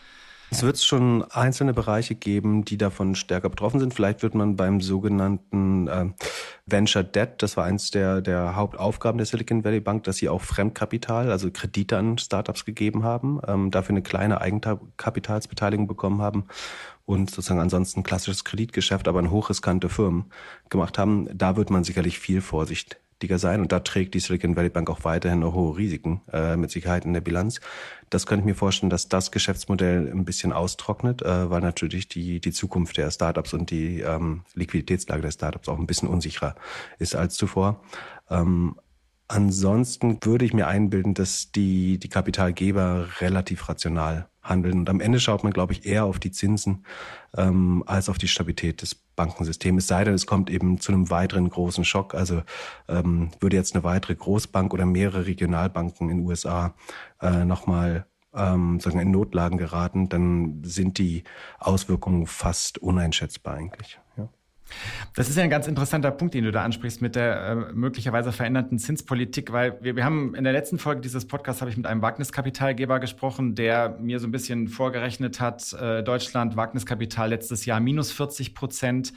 [0.49, 3.93] Es wird schon einzelne Bereiche geben, die davon stärker betroffen sind.
[3.93, 6.05] Vielleicht wird man beim sogenannten äh,
[6.69, 10.41] Venture Debt, das war eins der, der Hauptaufgaben der Silicon Valley Bank, dass sie auch
[10.41, 16.45] Fremdkapital, also Kredite an Startups gegeben haben, ähm, dafür eine kleine Eigenkapitalsbeteiligung bekommen haben
[17.05, 20.25] und sozusagen ansonsten klassisches Kreditgeschäft, aber an hochriskante Firmen
[20.69, 21.29] gemacht haben.
[21.33, 23.06] Da wird man sicherlich viel vorsichtiger
[23.37, 26.71] sein und da trägt die Silicon Valley Bank auch weiterhin noch hohe Risiken äh, mit
[26.71, 27.59] Sicherheit in der Bilanz.
[28.09, 32.39] Das könnte ich mir vorstellen, dass das Geschäftsmodell ein bisschen austrocknet, äh, weil natürlich die,
[32.39, 36.55] die Zukunft der Startups und die ähm, Liquiditätslage der Startups auch ein bisschen unsicherer
[36.99, 37.81] ist als zuvor.
[38.29, 38.75] Ähm,
[39.29, 44.79] Ansonsten würde ich mir einbilden, dass die, die Kapitalgeber relativ rational handeln.
[44.79, 46.85] Und am Ende schaut man, glaube ich, eher auf die Zinsen
[47.35, 49.83] ähm, als auf die Stabilität des Bankensystems.
[49.83, 52.15] Es sei denn, es kommt eben zu einem weiteren großen Schock.
[52.15, 52.43] Also
[52.87, 56.73] ähm, würde jetzt eine weitere Großbank oder mehrere Regionalbanken in den USA
[57.21, 58.05] äh, nochmal
[58.35, 61.23] ähm, sagen in Notlagen geraten, dann sind die
[61.59, 63.99] Auswirkungen fast uneinschätzbar eigentlich.
[65.15, 68.31] Das ist ja ein ganz interessanter Punkt, den du da ansprichst mit der äh, möglicherweise
[68.31, 71.87] veränderten Zinspolitik, weil wir, wir haben in der letzten Folge dieses Podcasts habe ich mit
[71.87, 77.79] einem Wagniskapitalgeber gesprochen, der mir so ein bisschen vorgerechnet hat, äh, Deutschland Wagniskapital letztes Jahr
[77.79, 79.13] minus 40 Prozent.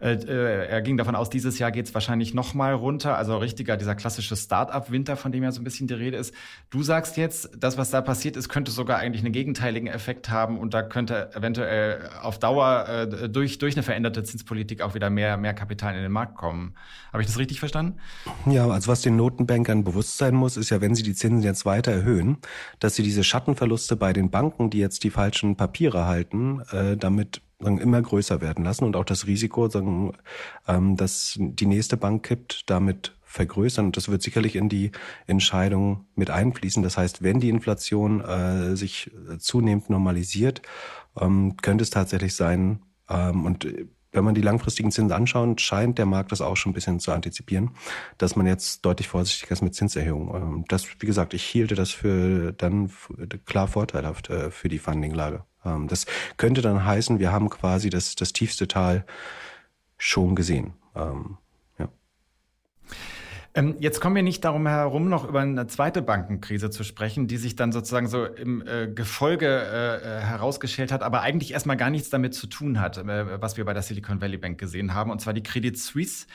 [0.00, 3.16] Äh, äh, er ging davon aus, dieses Jahr geht es wahrscheinlich noch mal runter.
[3.16, 6.34] Also richtiger, dieser klassische Start-up-Winter, von dem ja so ein bisschen die Rede ist.
[6.70, 10.58] Du sagst jetzt, das, was da passiert ist, könnte sogar eigentlich einen gegenteiligen Effekt haben
[10.58, 15.36] und da könnte eventuell auf Dauer äh, durch, durch eine veränderte Zinspolitik auch wieder mehr,
[15.36, 16.74] mehr Kapital in den Markt kommen.
[17.12, 17.98] Habe ich das richtig verstanden?
[18.46, 21.64] Ja, also was den Notenbankern bewusst sein muss, ist ja, wenn sie die Zinsen jetzt
[21.64, 22.38] weiter erhöhen,
[22.78, 27.40] dass sie diese Schattenverluste bei den Banken, die jetzt die falschen Papiere halten, äh, damit
[27.60, 30.12] sagen, immer größer werden lassen und auch das Risiko, sagen,
[30.68, 33.86] ähm, dass die nächste Bank kippt, damit vergrößern.
[33.86, 34.92] Und das wird sicherlich in die
[35.26, 36.82] Entscheidung mit einfließen.
[36.82, 40.62] Das heißt, wenn die Inflation äh, sich zunehmend normalisiert,
[41.20, 43.66] ähm, könnte es tatsächlich sein, ähm, und
[44.16, 47.12] wenn man die langfristigen Zinsen anschaut, scheint der Markt das auch schon ein bisschen zu
[47.12, 47.70] antizipieren,
[48.18, 50.34] dass man jetzt deutlich vorsichtiger ist mit Zinserhöhungen.
[50.34, 52.90] Ähm, das, wie gesagt, ich hielte das für dann
[53.44, 55.44] klar vorteilhaft äh, für die Fundinglage.
[55.64, 59.04] Ähm, das könnte dann heißen, wir haben quasi das, das tiefste Tal
[59.98, 60.72] schon gesehen.
[63.56, 67.38] Ähm, jetzt kommen wir nicht darum herum, noch über eine zweite Bankenkrise zu sprechen, die
[67.38, 71.88] sich dann sozusagen so im äh, Gefolge äh, äh herausgestellt hat, aber eigentlich erstmal gar
[71.88, 75.10] nichts damit zu tun hat, äh, was wir bei der Silicon Valley Bank gesehen haben,
[75.10, 76.26] und zwar die Credit Suisse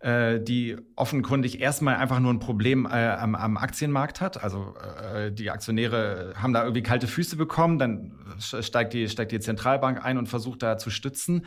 [0.00, 4.42] äh, die offenkundig erstmal einfach nur ein Problem äh, am, am, Aktienmarkt hat.
[4.42, 4.74] Also
[5.14, 10.04] äh, die Aktionäre haben da irgendwie kalte Füße bekommen, dann steigt die, steigt die Zentralbank
[10.04, 11.46] ein und versucht da zu stützen.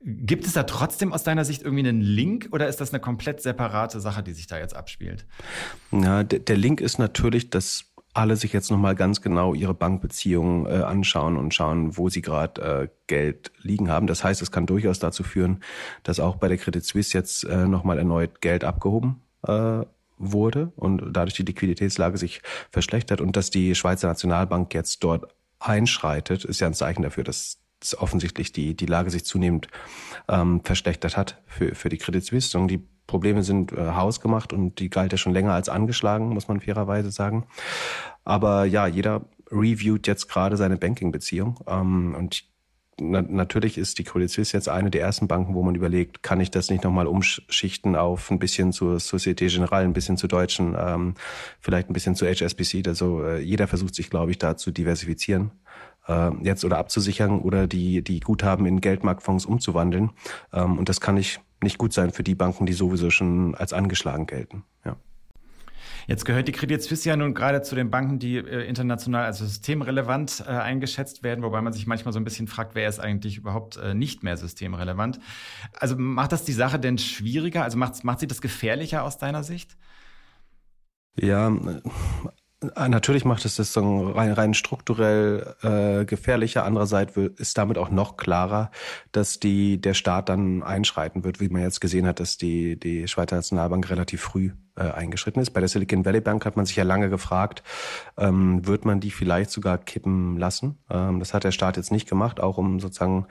[0.00, 3.42] Gibt es da trotzdem aus deiner Sicht irgendwie einen Link oder ist das eine komplett
[3.42, 5.26] separate Sache, die sich da jetzt abspielt?
[5.90, 7.84] Ja, der, Link ist natürlich, dass
[8.14, 12.62] alle sich jetzt nochmal ganz genau ihre Bankbeziehungen äh, anschauen und schauen, wo sie gerade
[12.62, 14.06] äh, Geld liegen haben.
[14.06, 15.62] Das heißt, es kann durchaus dazu führen,
[16.04, 19.80] dass auch bei der Credit Suisse jetzt äh, nochmal erneut Geld abgehoben äh,
[20.16, 26.44] wurde und dadurch die Liquiditätslage sich verschlechtert und dass die Schweizer Nationalbank jetzt dort einschreitet,
[26.44, 27.57] ist ja ein Zeichen dafür, dass
[27.98, 29.68] offensichtlich die, die Lage sich zunehmend
[30.28, 32.58] ähm, verschlechtert hat für, für die Credit Suisse.
[32.58, 36.48] Und die Probleme sind äh, hausgemacht und die galt ja schon länger als angeschlagen, muss
[36.48, 37.46] man fairerweise sagen.
[38.24, 41.60] Aber ja, jeder reviewt jetzt gerade seine Banking-Beziehung.
[41.66, 42.44] Ähm, und
[43.00, 46.40] na, natürlich ist die Credit Suisse jetzt eine der ersten Banken, wo man überlegt, kann
[46.40, 50.76] ich das nicht nochmal umschichten auf ein bisschen zur Societe Generale, ein bisschen zu Deutschen,
[50.78, 51.14] ähm,
[51.60, 52.86] vielleicht ein bisschen zu HSBC.
[52.86, 55.52] Also äh, jeder versucht sich, glaube ich, da zu diversifizieren
[56.08, 60.10] äh, jetzt oder abzusichern oder die, die Guthaben in Geldmarktfonds umzuwandeln.
[60.52, 63.72] Ähm, und das kann ich nicht gut sein für die Banken, die sowieso schon als
[63.72, 64.64] angeschlagen gelten.
[64.84, 64.96] Ja.
[66.06, 69.38] Jetzt gehört die Credit Suisse ja nun gerade zu den Banken, die äh, international als
[69.38, 73.36] systemrelevant äh, eingeschätzt werden, wobei man sich manchmal so ein bisschen fragt, wer ist eigentlich
[73.36, 75.20] überhaupt äh, nicht mehr systemrelevant.
[75.78, 77.62] Also macht das die Sache denn schwieriger?
[77.62, 79.76] Also macht, macht sie das gefährlicher aus deiner Sicht?
[81.20, 81.52] Ja,
[82.60, 86.64] natürlich macht es das so rein, rein strukturell äh, gefährlicher.
[86.64, 88.70] Andererseits ist damit auch noch klarer,
[89.12, 93.06] dass die, der Staat dann einschreiten wird, wie man jetzt gesehen hat, dass die, die
[93.06, 95.50] Schweizer Nationalbank relativ früh äh, eingeschritten ist.
[95.50, 97.62] Bei der Silicon Valley Bank hat man sich ja lange gefragt,
[98.16, 100.78] ähm, wird man die vielleicht sogar kippen lassen?
[100.90, 103.26] Ähm, das hat der Staat jetzt nicht gemacht, auch um sozusagen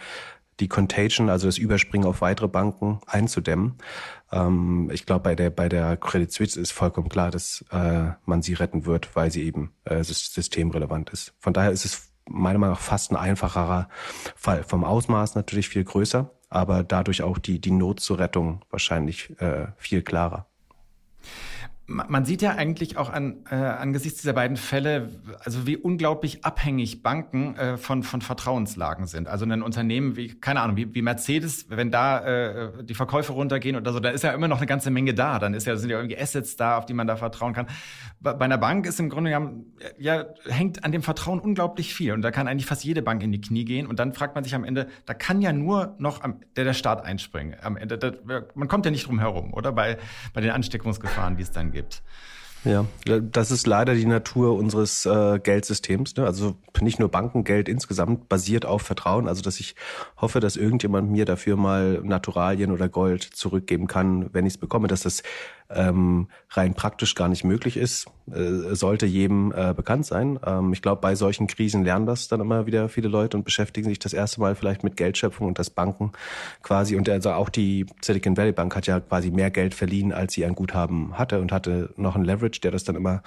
[0.59, 3.75] die Contagion, also das Überspringen auf weitere Banken einzudämmen.
[4.31, 8.41] Ähm, ich glaube, bei der, bei der Credit Suisse ist vollkommen klar, dass äh, man
[8.41, 11.33] sie retten wird, weil sie eben äh, systemrelevant ist.
[11.39, 13.87] Von daher ist es meiner Meinung nach fast ein einfacherer
[14.35, 14.63] Fall.
[14.63, 19.67] Vom Ausmaß natürlich viel größer, aber dadurch auch die, die Not zur Rettung wahrscheinlich äh,
[19.77, 20.47] viel klarer.
[21.89, 25.07] Man sieht ja eigentlich auch an, äh, angesichts dieser beiden Fälle,
[25.39, 29.29] also wie unglaublich abhängig Banken äh, von, von Vertrauenslagen sind.
[29.29, 33.77] Also ein Unternehmen wie, keine Ahnung, wie, wie Mercedes, wenn da äh, die Verkäufe runtergehen
[33.77, 35.39] oder so, da ist ja immer noch eine ganze Menge da.
[35.39, 37.67] Dann ist ja, sind ja irgendwie Assets da, auf die man da vertrauen kann.
[38.19, 42.11] Bei, bei einer Bank ist im Grunde genommen, ja, hängt an dem Vertrauen unglaublich viel.
[42.11, 43.87] Und da kann eigentlich fast jede Bank in die Knie gehen.
[43.87, 46.73] Und dann fragt man sich am Ende, da kann ja nur noch am, der, der
[46.73, 47.55] Staat einspringen.
[47.61, 48.11] Am Ende, da,
[48.55, 49.71] man kommt ja nicht drum herum, oder?
[49.71, 49.97] Bei,
[50.33, 52.01] bei den Ansteckungsgefahren, die es dann gibt gibt.
[52.65, 56.15] Ja, das ist leider die Natur unseres äh, Geldsystems.
[56.17, 56.25] Ne?
[56.25, 59.27] Also nicht nur Bankengeld insgesamt basiert auf Vertrauen.
[59.27, 59.75] Also dass ich
[60.17, 64.87] hoffe, dass irgendjemand mir dafür mal Naturalien oder Gold zurückgeben kann, wenn ich es bekomme.
[64.87, 65.23] Dass das
[65.69, 70.39] ähm, rein praktisch gar nicht möglich ist, äh, sollte jedem äh, bekannt sein.
[70.45, 73.89] Ähm, ich glaube, bei solchen Krisen lernen das dann immer wieder viele Leute und beschäftigen
[73.89, 76.11] sich das erste Mal vielleicht mit Geldschöpfung und das Banken
[76.63, 76.95] quasi.
[76.95, 80.45] Und also auch die Silicon Valley Bank hat ja quasi mehr Geld verliehen, als sie
[80.45, 83.21] ein Guthaben hatte und hatte noch ein Leverage, der das dann immer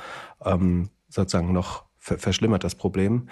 [0.45, 3.29] ähm, sozusagen noch verschlimmert das Problem.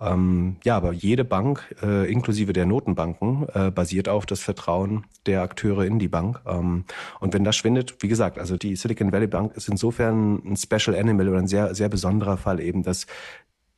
[0.00, 5.42] Ähm, ja, aber jede Bank, äh, inklusive der Notenbanken, äh, basiert auf das Vertrauen der
[5.42, 6.40] Akteure in die Bank.
[6.46, 6.84] Ähm,
[7.20, 10.96] und wenn das schwindet, wie gesagt, also die Silicon Valley Bank ist insofern ein Special
[10.96, 13.06] Animal oder ein sehr, sehr besonderer Fall eben, dass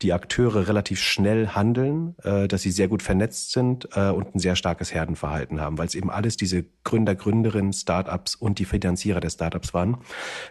[0.03, 4.39] die Akteure relativ schnell handeln, äh, dass sie sehr gut vernetzt sind äh, und ein
[4.39, 9.21] sehr starkes Herdenverhalten haben, weil es eben alles diese Gründer, Gründerinnen, Startups und die Finanzierer
[9.21, 9.99] der Startups waren.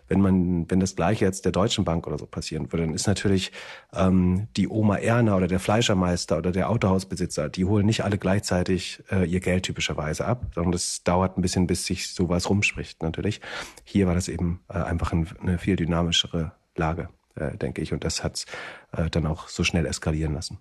[0.08, 3.08] Wenn man, wenn das gleiche jetzt der Deutschen Bank oder so passieren würde, dann ist
[3.08, 3.52] natürlich
[3.94, 9.04] ähm, die Oma Erna oder der Fleischermeister oder der Autohausbesitzer, die holen nicht alle gleichzeitig
[9.12, 13.42] äh, ihr Geld typischerweise ab, sondern das dauert ein bisschen, bis sich sowas rumspricht natürlich.
[13.84, 17.94] Hier war das eben äh, einfach ein, eine viel dynamischere Lage äh, denke ich.
[17.94, 18.46] Und das hat
[18.91, 20.60] äh, dann auch so schnell eskalieren lassen.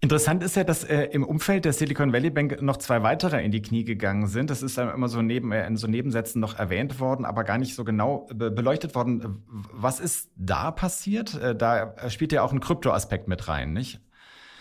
[0.00, 3.50] Interessant ist ja, dass äh, im Umfeld der Silicon Valley Bank noch zwei weitere in
[3.50, 4.50] die Knie gegangen sind.
[4.50, 7.56] Das ist dann immer so neben, äh, in so Nebensätzen noch erwähnt worden, aber gar
[7.56, 9.42] nicht so genau be beleuchtet worden.
[9.72, 11.34] Was ist da passiert?
[11.40, 14.00] Äh, da spielt ja auch ein Kryptoaspekt mit rein, nicht?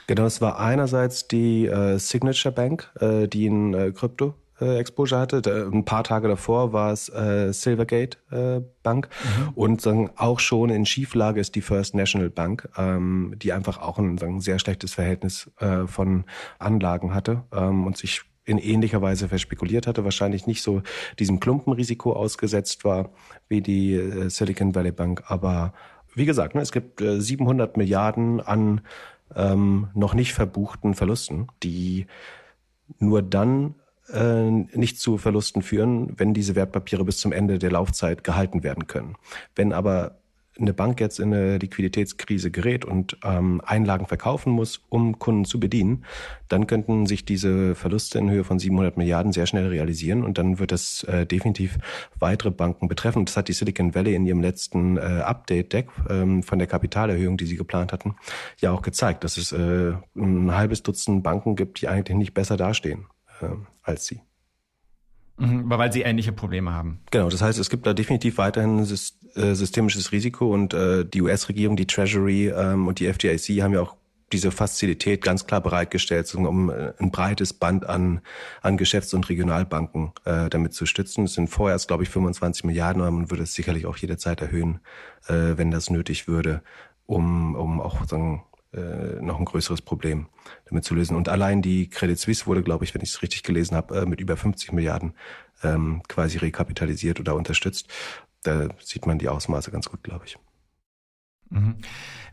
[0.08, 5.20] Genau, es war einerseits die äh, Signature Bank, äh, die in äh, Krypto äh, Exposure
[5.20, 5.42] hatte.
[5.42, 9.50] Da, ein paar Tage davor war es äh, Silvergate äh, Bank mhm.
[9.56, 13.98] und sagen, auch schon in Schieflage ist die First National Bank, ähm, die einfach auch
[13.98, 16.26] ein sagen, sehr schlechtes Verhältnis äh, von
[16.60, 20.82] Anlagen hatte ähm, und sich in ähnlicher Weise verspekuliert hatte, wahrscheinlich nicht so
[21.20, 23.12] diesem Klumpenrisiko ausgesetzt war
[23.48, 25.24] wie die äh, Silicon Valley Bank.
[25.28, 25.74] Aber
[26.16, 28.82] wie gesagt, ne, es gibt äh, 700 Milliarden an
[29.36, 32.08] ähm, noch nicht verbuchten Verlusten, die
[33.00, 33.76] nur dann
[34.14, 38.88] äh, nicht zu Verlusten führen, wenn diese Wertpapiere bis zum Ende der Laufzeit gehalten werden
[38.88, 39.16] können.
[39.56, 40.18] Wenn aber
[40.60, 45.60] eine Bank jetzt in eine Liquiditätskrise gerät und ähm, Einlagen verkaufen muss, um Kunden zu
[45.60, 46.06] bedienen,
[46.48, 50.60] dann könnten sich diese Verluste in Höhe von 700 Milliarden sehr schnell realisieren und dann
[50.60, 51.78] wird das äh, definitiv
[52.20, 53.26] weitere Banken betreffen.
[53.26, 57.46] Das hat die Silicon Valley in ihrem letzten äh, Update-Deck ähm, von der Kapitalerhöhung, die
[57.46, 58.16] sie geplant hatten,
[58.60, 62.58] ja auch gezeigt, dass es äh, ein halbes Dutzend Banken gibt, die eigentlich nicht besser
[62.58, 63.08] dastehen
[63.44, 64.22] äh, als sie.
[65.38, 67.00] Mhm, weil sie ähnliche Probleme haben.
[67.12, 71.22] Genau, das heißt, es gibt da definitiv weiterhin ein äh, systemisches Risiko und äh, die
[71.22, 73.96] US-Regierung, die Treasury ähm, und die FDIC haben ja auch
[74.32, 78.22] diese Fazilität ganz klar bereitgestellt, um äh, ein breites Band an,
[78.62, 81.26] an Geschäfts- und Regionalbanken äh, damit zu stützen.
[81.26, 84.80] Es sind vorerst, glaube ich, 25 Milliarden, aber man würde es sicherlich auch jederzeit erhöhen,
[85.28, 86.62] äh, wenn das nötig würde,
[87.06, 90.28] um, um auch sagen, äh, noch ein größeres Problem
[90.66, 91.16] damit zu lösen.
[91.16, 94.06] Und allein die Credit Suisse wurde, glaube ich, wenn ich es richtig gelesen habe, äh,
[94.06, 95.14] mit über 50 Milliarden
[95.64, 97.88] ähm, quasi rekapitalisiert oder unterstützt.
[98.44, 100.38] Da sieht man die Ausmaße ganz gut, glaube ich.
[101.50, 101.76] Mhm.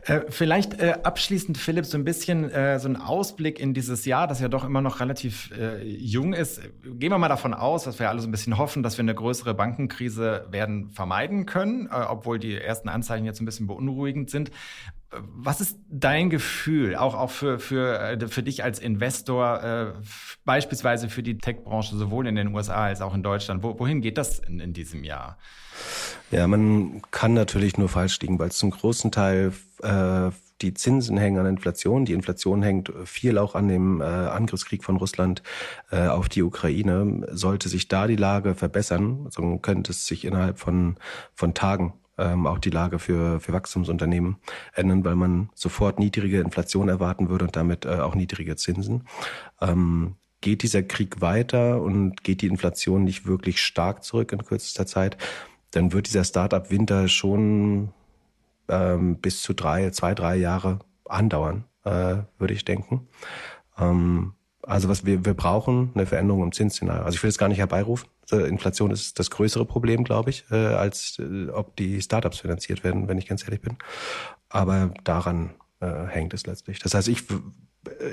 [0.03, 4.25] Äh, vielleicht äh, abschließend, Philipp, so ein bisschen äh, so ein Ausblick in dieses Jahr,
[4.27, 6.61] das ja doch immer noch relativ äh, jung ist.
[6.83, 9.13] Gehen wir mal davon aus, dass wir alle so ein bisschen hoffen, dass wir eine
[9.13, 14.49] größere Bankenkrise werden vermeiden können, obwohl die ersten Anzeichen jetzt ein bisschen beunruhigend sind.
[15.11, 19.93] Was ist dein Gefühl, auch, auch für, für, äh, für dich als Investor, äh,
[20.45, 23.61] beispielsweise für die Tech-Branche, sowohl in den USA als auch in Deutschland?
[23.61, 25.37] Wo, wohin geht das in, in diesem Jahr?
[26.31, 29.51] Ja, man kann natürlich nur falsch liegen, weil zum großen Teil
[29.83, 32.05] äh, die Zinsen hängen an Inflation.
[32.05, 35.43] Die Inflation hängt viel auch an dem äh, Angriffskrieg von Russland
[35.91, 37.27] äh, auf die Ukraine.
[37.31, 40.97] Sollte sich da die Lage verbessern, so könnte es sich innerhalb von,
[41.33, 44.37] von Tagen ähm, auch die Lage für, für Wachstumsunternehmen
[44.73, 49.03] ändern, weil man sofort niedrige Inflation erwarten würde und damit äh, auch niedrige Zinsen.
[49.59, 54.85] Ähm, geht dieser Krieg weiter und geht die Inflation nicht wirklich stark zurück in kürzester
[54.85, 55.17] Zeit,
[55.71, 57.89] dann wird dieser Startup-Winter schon
[58.67, 63.07] ähm, bis zu drei, zwei, drei Jahre andauern, äh, würde ich denken.
[63.77, 67.03] Ähm, also was wir, wir brauchen eine Veränderung im Zinsszenario.
[67.03, 68.09] Also ich will es gar nicht herbeirufen.
[68.31, 73.09] Inflation ist das größere Problem, glaube ich, äh, als äh, ob die Startups finanziert werden,
[73.09, 73.77] wenn ich ganz ehrlich bin.
[74.47, 76.79] Aber daran äh, hängt es letztlich.
[76.79, 77.25] Das heißt, ich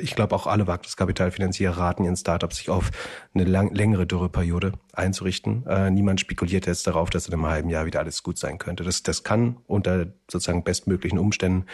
[0.01, 2.91] ich glaube auch alle Wagniskapitalfinanzierer raten ihren Startups, sich auf
[3.35, 5.67] eine lang, längere Dürreperiode einzurichten.
[5.67, 8.85] Äh, niemand spekuliert jetzt darauf, dass in einem halben Jahr wieder alles gut sein könnte.
[8.85, 11.67] Das, das kann unter sozusagen bestmöglichen Umständen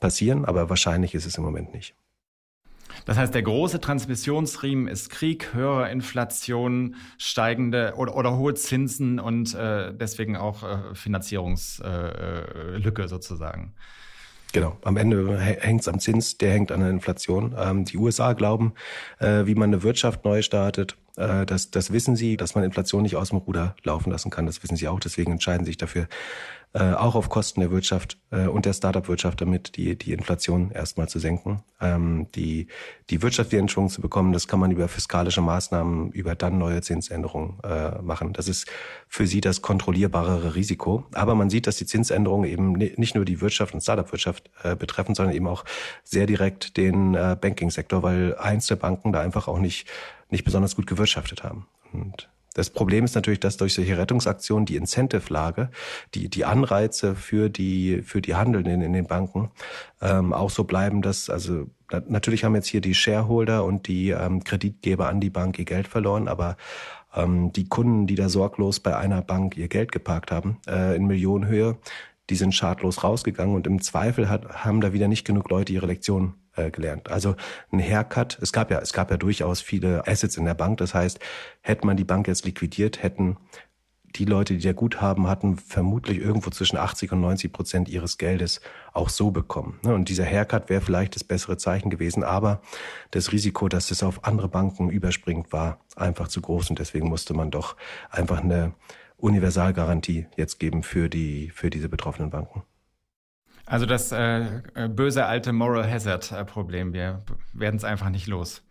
[0.00, 1.94] passieren, aber wahrscheinlich ist es im Moment nicht.
[3.04, 9.54] Das heißt, der große Transmissionsriemen ist Krieg, höhere Inflation, steigende oder, oder hohe Zinsen und
[9.54, 13.74] äh, deswegen auch äh, Finanzierungslücke äh, sozusagen.
[14.52, 17.54] Genau, am Ende hängt es am Zins, der hängt an der Inflation.
[17.58, 18.74] Ähm, die USA glauben,
[19.18, 23.02] äh, wie man eine Wirtschaft neu startet, äh, das, das wissen sie, dass man Inflation
[23.02, 24.44] nicht aus dem Ruder laufen lassen kann.
[24.44, 26.06] Das wissen sie auch, deswegen entscheiden sie sich dafür,
[26.74, 31.08] äh, auch auf Kosten der Wirtschaft äh, und der Startup-Wirtschaft, damit die, die Inflation erstmal
[31.08, 31.62] zu senken.
[31.80, 32.68] Ähm, die,
[33.10, 36.56] die Wirtschaft wieder in Schwung zu bekommen, das kann man über fiskalische Maßnahmen, über dann
[36.56, 38.32] neue Zinsänderungen äh, machen.
[38.32, 38.66] Das ist
[39.06, 41.04] für sie das kontrollierbarere Risiko.
[41.12, 45.14] Aber man sieht, dass die Zinsänderungen eben nicht nur die Wirtschaft und Startup-Wirtschaft äh, betreffen,
[45.14, 45.64] sondern eben auch
[46.04, 49.86] sehr direkt den äh, Banking-Sektor, weil einzelne Banken da einfach auch nicht,
[50.30, 51.66] nicht besonders gut gewirtschaftet haben.
[51.92, 55.70] Und das Problem ist natürlich, dass durch solche Rettungsaktionen die Incentive-Lage,
[56.14, 59.50] die, die Anreize für die, für die Handelnden in den Banken
[60.00, 61.66] ähm, auch so bleiben, dass, also
[62.08, 65.88] natürlich haben jetzt hier die Shareholder und die ähm, Kreditgeber an die Bank ihr Geld
[65.88, 66.56] verloren, aber
[67.14, 71.06] ähm, die Kunden, die da sorglos bei einer Bank ihr Geld geparkt haben, äh, in
[71.06, 71.78] Millionenhöhe,
[72.30, 75.86] die sind schadlos rausgegangen und im Zweifel hat, haben da wieder nicht genug Leute ihre
[75.86, 77.10] Lektion äh, gelernt.
[77.10, 77.36] Also
[77.70, 80.78] ein Haircut, es gab ja, es gab ja durchaus viele Assets in der Bank.
[80.78, 81.18] Das heißt,
[81.60, 83.36] hätte man die Bank jetzt liquidiert, hätten
[84.16, 88.60] die Leute, die da Guthaben hatten, vermutlich irgendwo zwischen 80 und 90 Prozent ihres Geldes
[88.92, 89.78] auch so bekommen.
[89.82, 89.94] Ne?
[89.94, 92.60] Und dieser Haircut wäre vielleicht das bessere Zeichen gewesen, aber
[93.10, 97.34] das Risiko, dass es auf andere Banken überspringt, war einfach zu groß und deswegen musste
[97.34, 97.76] man doch
[98.10, 98.74] einfach eine
[99.16, 102.64] Universalgarantie jetzt geben für die, für diese betroffenen Banken.
[103.66, 106.92] Also das äh, äh, böse alte Moral Hazard-Problem.
[106.92, 108.62] Wir werden es einfach nicht los.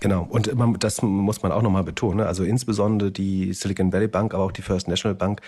[0.00, 0.50] Genau, und
[0.82, 2.18] das muss man auch nochmal betonen.
[2.18, 2.26] Ne?
[2.26, 5.40] Also insbesondere die Silicon Valley Bank, aber auch die First National Bank,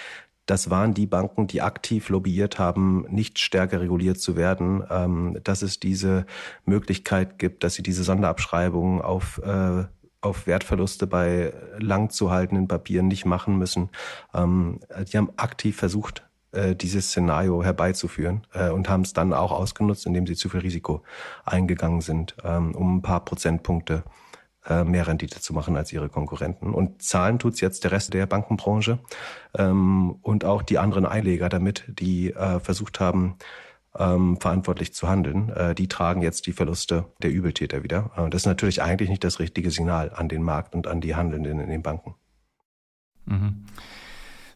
[0.47, 5.63] das waren die Banken, die aktiv lobbyiert haben, nicht stärker reguliert zu werden, ähm, dass
[5.63, 6.27] es diese
[6.67, 9.85] Möglichkeit gibt, dass sie diese Sonderabschreibungen auf äh,
[10.21, 13.91] auf Wertverluste bei lang zu haltenden Papieren nicht machen müssen.
[14.33, 14.81] Ähm,
[15.13, 16.23] die haben aktiv versucht,
[16.55, 20.61] äh, dieses Szenario herbeizuführen äh, und haben es dann auch ausgenutzt, indem sie zu viel
[20.61, 21.03] Risiko
[21.45, 24.05] eingegangen sind, ähm, um ein paar Prozentpunkte
[24.67, 26.73] äh, mehr Rendite zu machen als ihre Konkurrenten.
[26.73, 28.99] Und zahlen tut's jetzt der Rest der Bankenbranche
[29.57, 33.37] ähm, und auch die anderen Einleger damit, die äh, versucht haben,
[33.97, 35.51] ähm, verantwortlich zu handeln.
[35.51, 38.11] Äh, die tragen jetzt die Verluste der Übeltäter wieder.
[38.17, 41.15] Äh, das ist natürlich eigentlich nicht das richtige Signal an den Markt und an die
[41.15, 42.15] Handelnden in den Banken.
[43.27, 43.67] Mhm.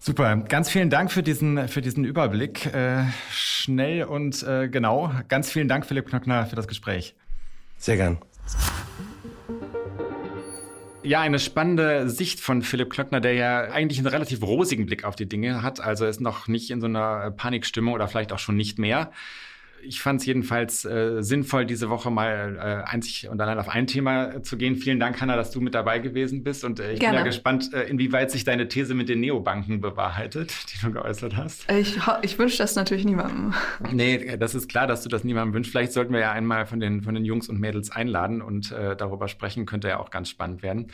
[0.00, 2.66] Super, ganz vielen Dank für diesen, für diesen Überblick.
[2.66, 5.12] Äh, schnell und äh, genau.
[5.28, 7.14] Ganz vielen Dank, Philipp Knöckner, für das Gespräch.
[7.78, 8.18] Sehr gern.
[11.02, 15.16] Ja, eine spannende Sicht von Philipp Klöckner, der ja eigentlich einen relativ rosigen Blick auf
[15.16, 15.80] die Dinge hat.
[15.80, 19.10] Also ist noch nicht in so einer Panikstimmung oder vielleicht auch schon nicht mehr
[19.82, 23.86] ich fand es jedenfalls äh, sinnvoll, diese Woche mal äh, einzig und allein auf ein
[23.86, 24.76] Thema zu gehen.
[24.76, 26.64] Vielen Dank, Hanna, dass du mit dabei gewesen bist.
[26.64, 27.16] Und äh, ich Gerne.
[27.16, 31.36] bin ja gespannt, äh, inwieweit sich deine These mit den Neobanken bewahrheitet, die du geäußert
[31.36, 31.70] hast.
[31.70, 33.54] Ich, ich wünsche das natürlich niemandem.
[33.90, 35.72] Nee, das ist klar, dass du das niemandem wünschst.
[35.72, 38.96] Vielleicht sollten wir ja einmal von den, von den Jungs und Mädels einladen und äh,
[38.96, 39.66] darüber sprechen.
[39.66, 40.92] Könnte ja auch ganz spannend werden.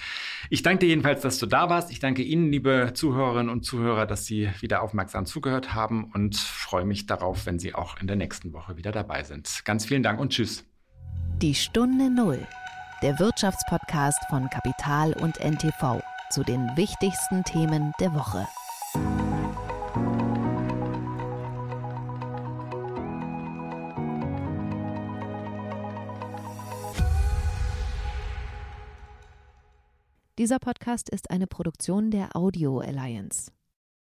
[0.49, 1.91] Ich danke dir jedenfalls, dass du da warst.
[1.91, 6.85] Ich danke Ihnen, liebe Zuhörerinnen und Zuhörer, dass Sie wieder aufmerksam zugehört haben und freue
[6.85, 9.65] mich darauf, wenn Sie auch in der nächsten Wieder dabei sind.
[9.65, 10.65] Ganz vielen Dank und tschüss.
[11.43, 12.47] Die Stunde Null,
[13.03, 18.47] der Wirtschaftspodcast von Kapital und NTV zu den wichtigsten Themen der Woche.
[30.37, 33.53] Dieser Podcast ist eine Produktion der Audio Alliance.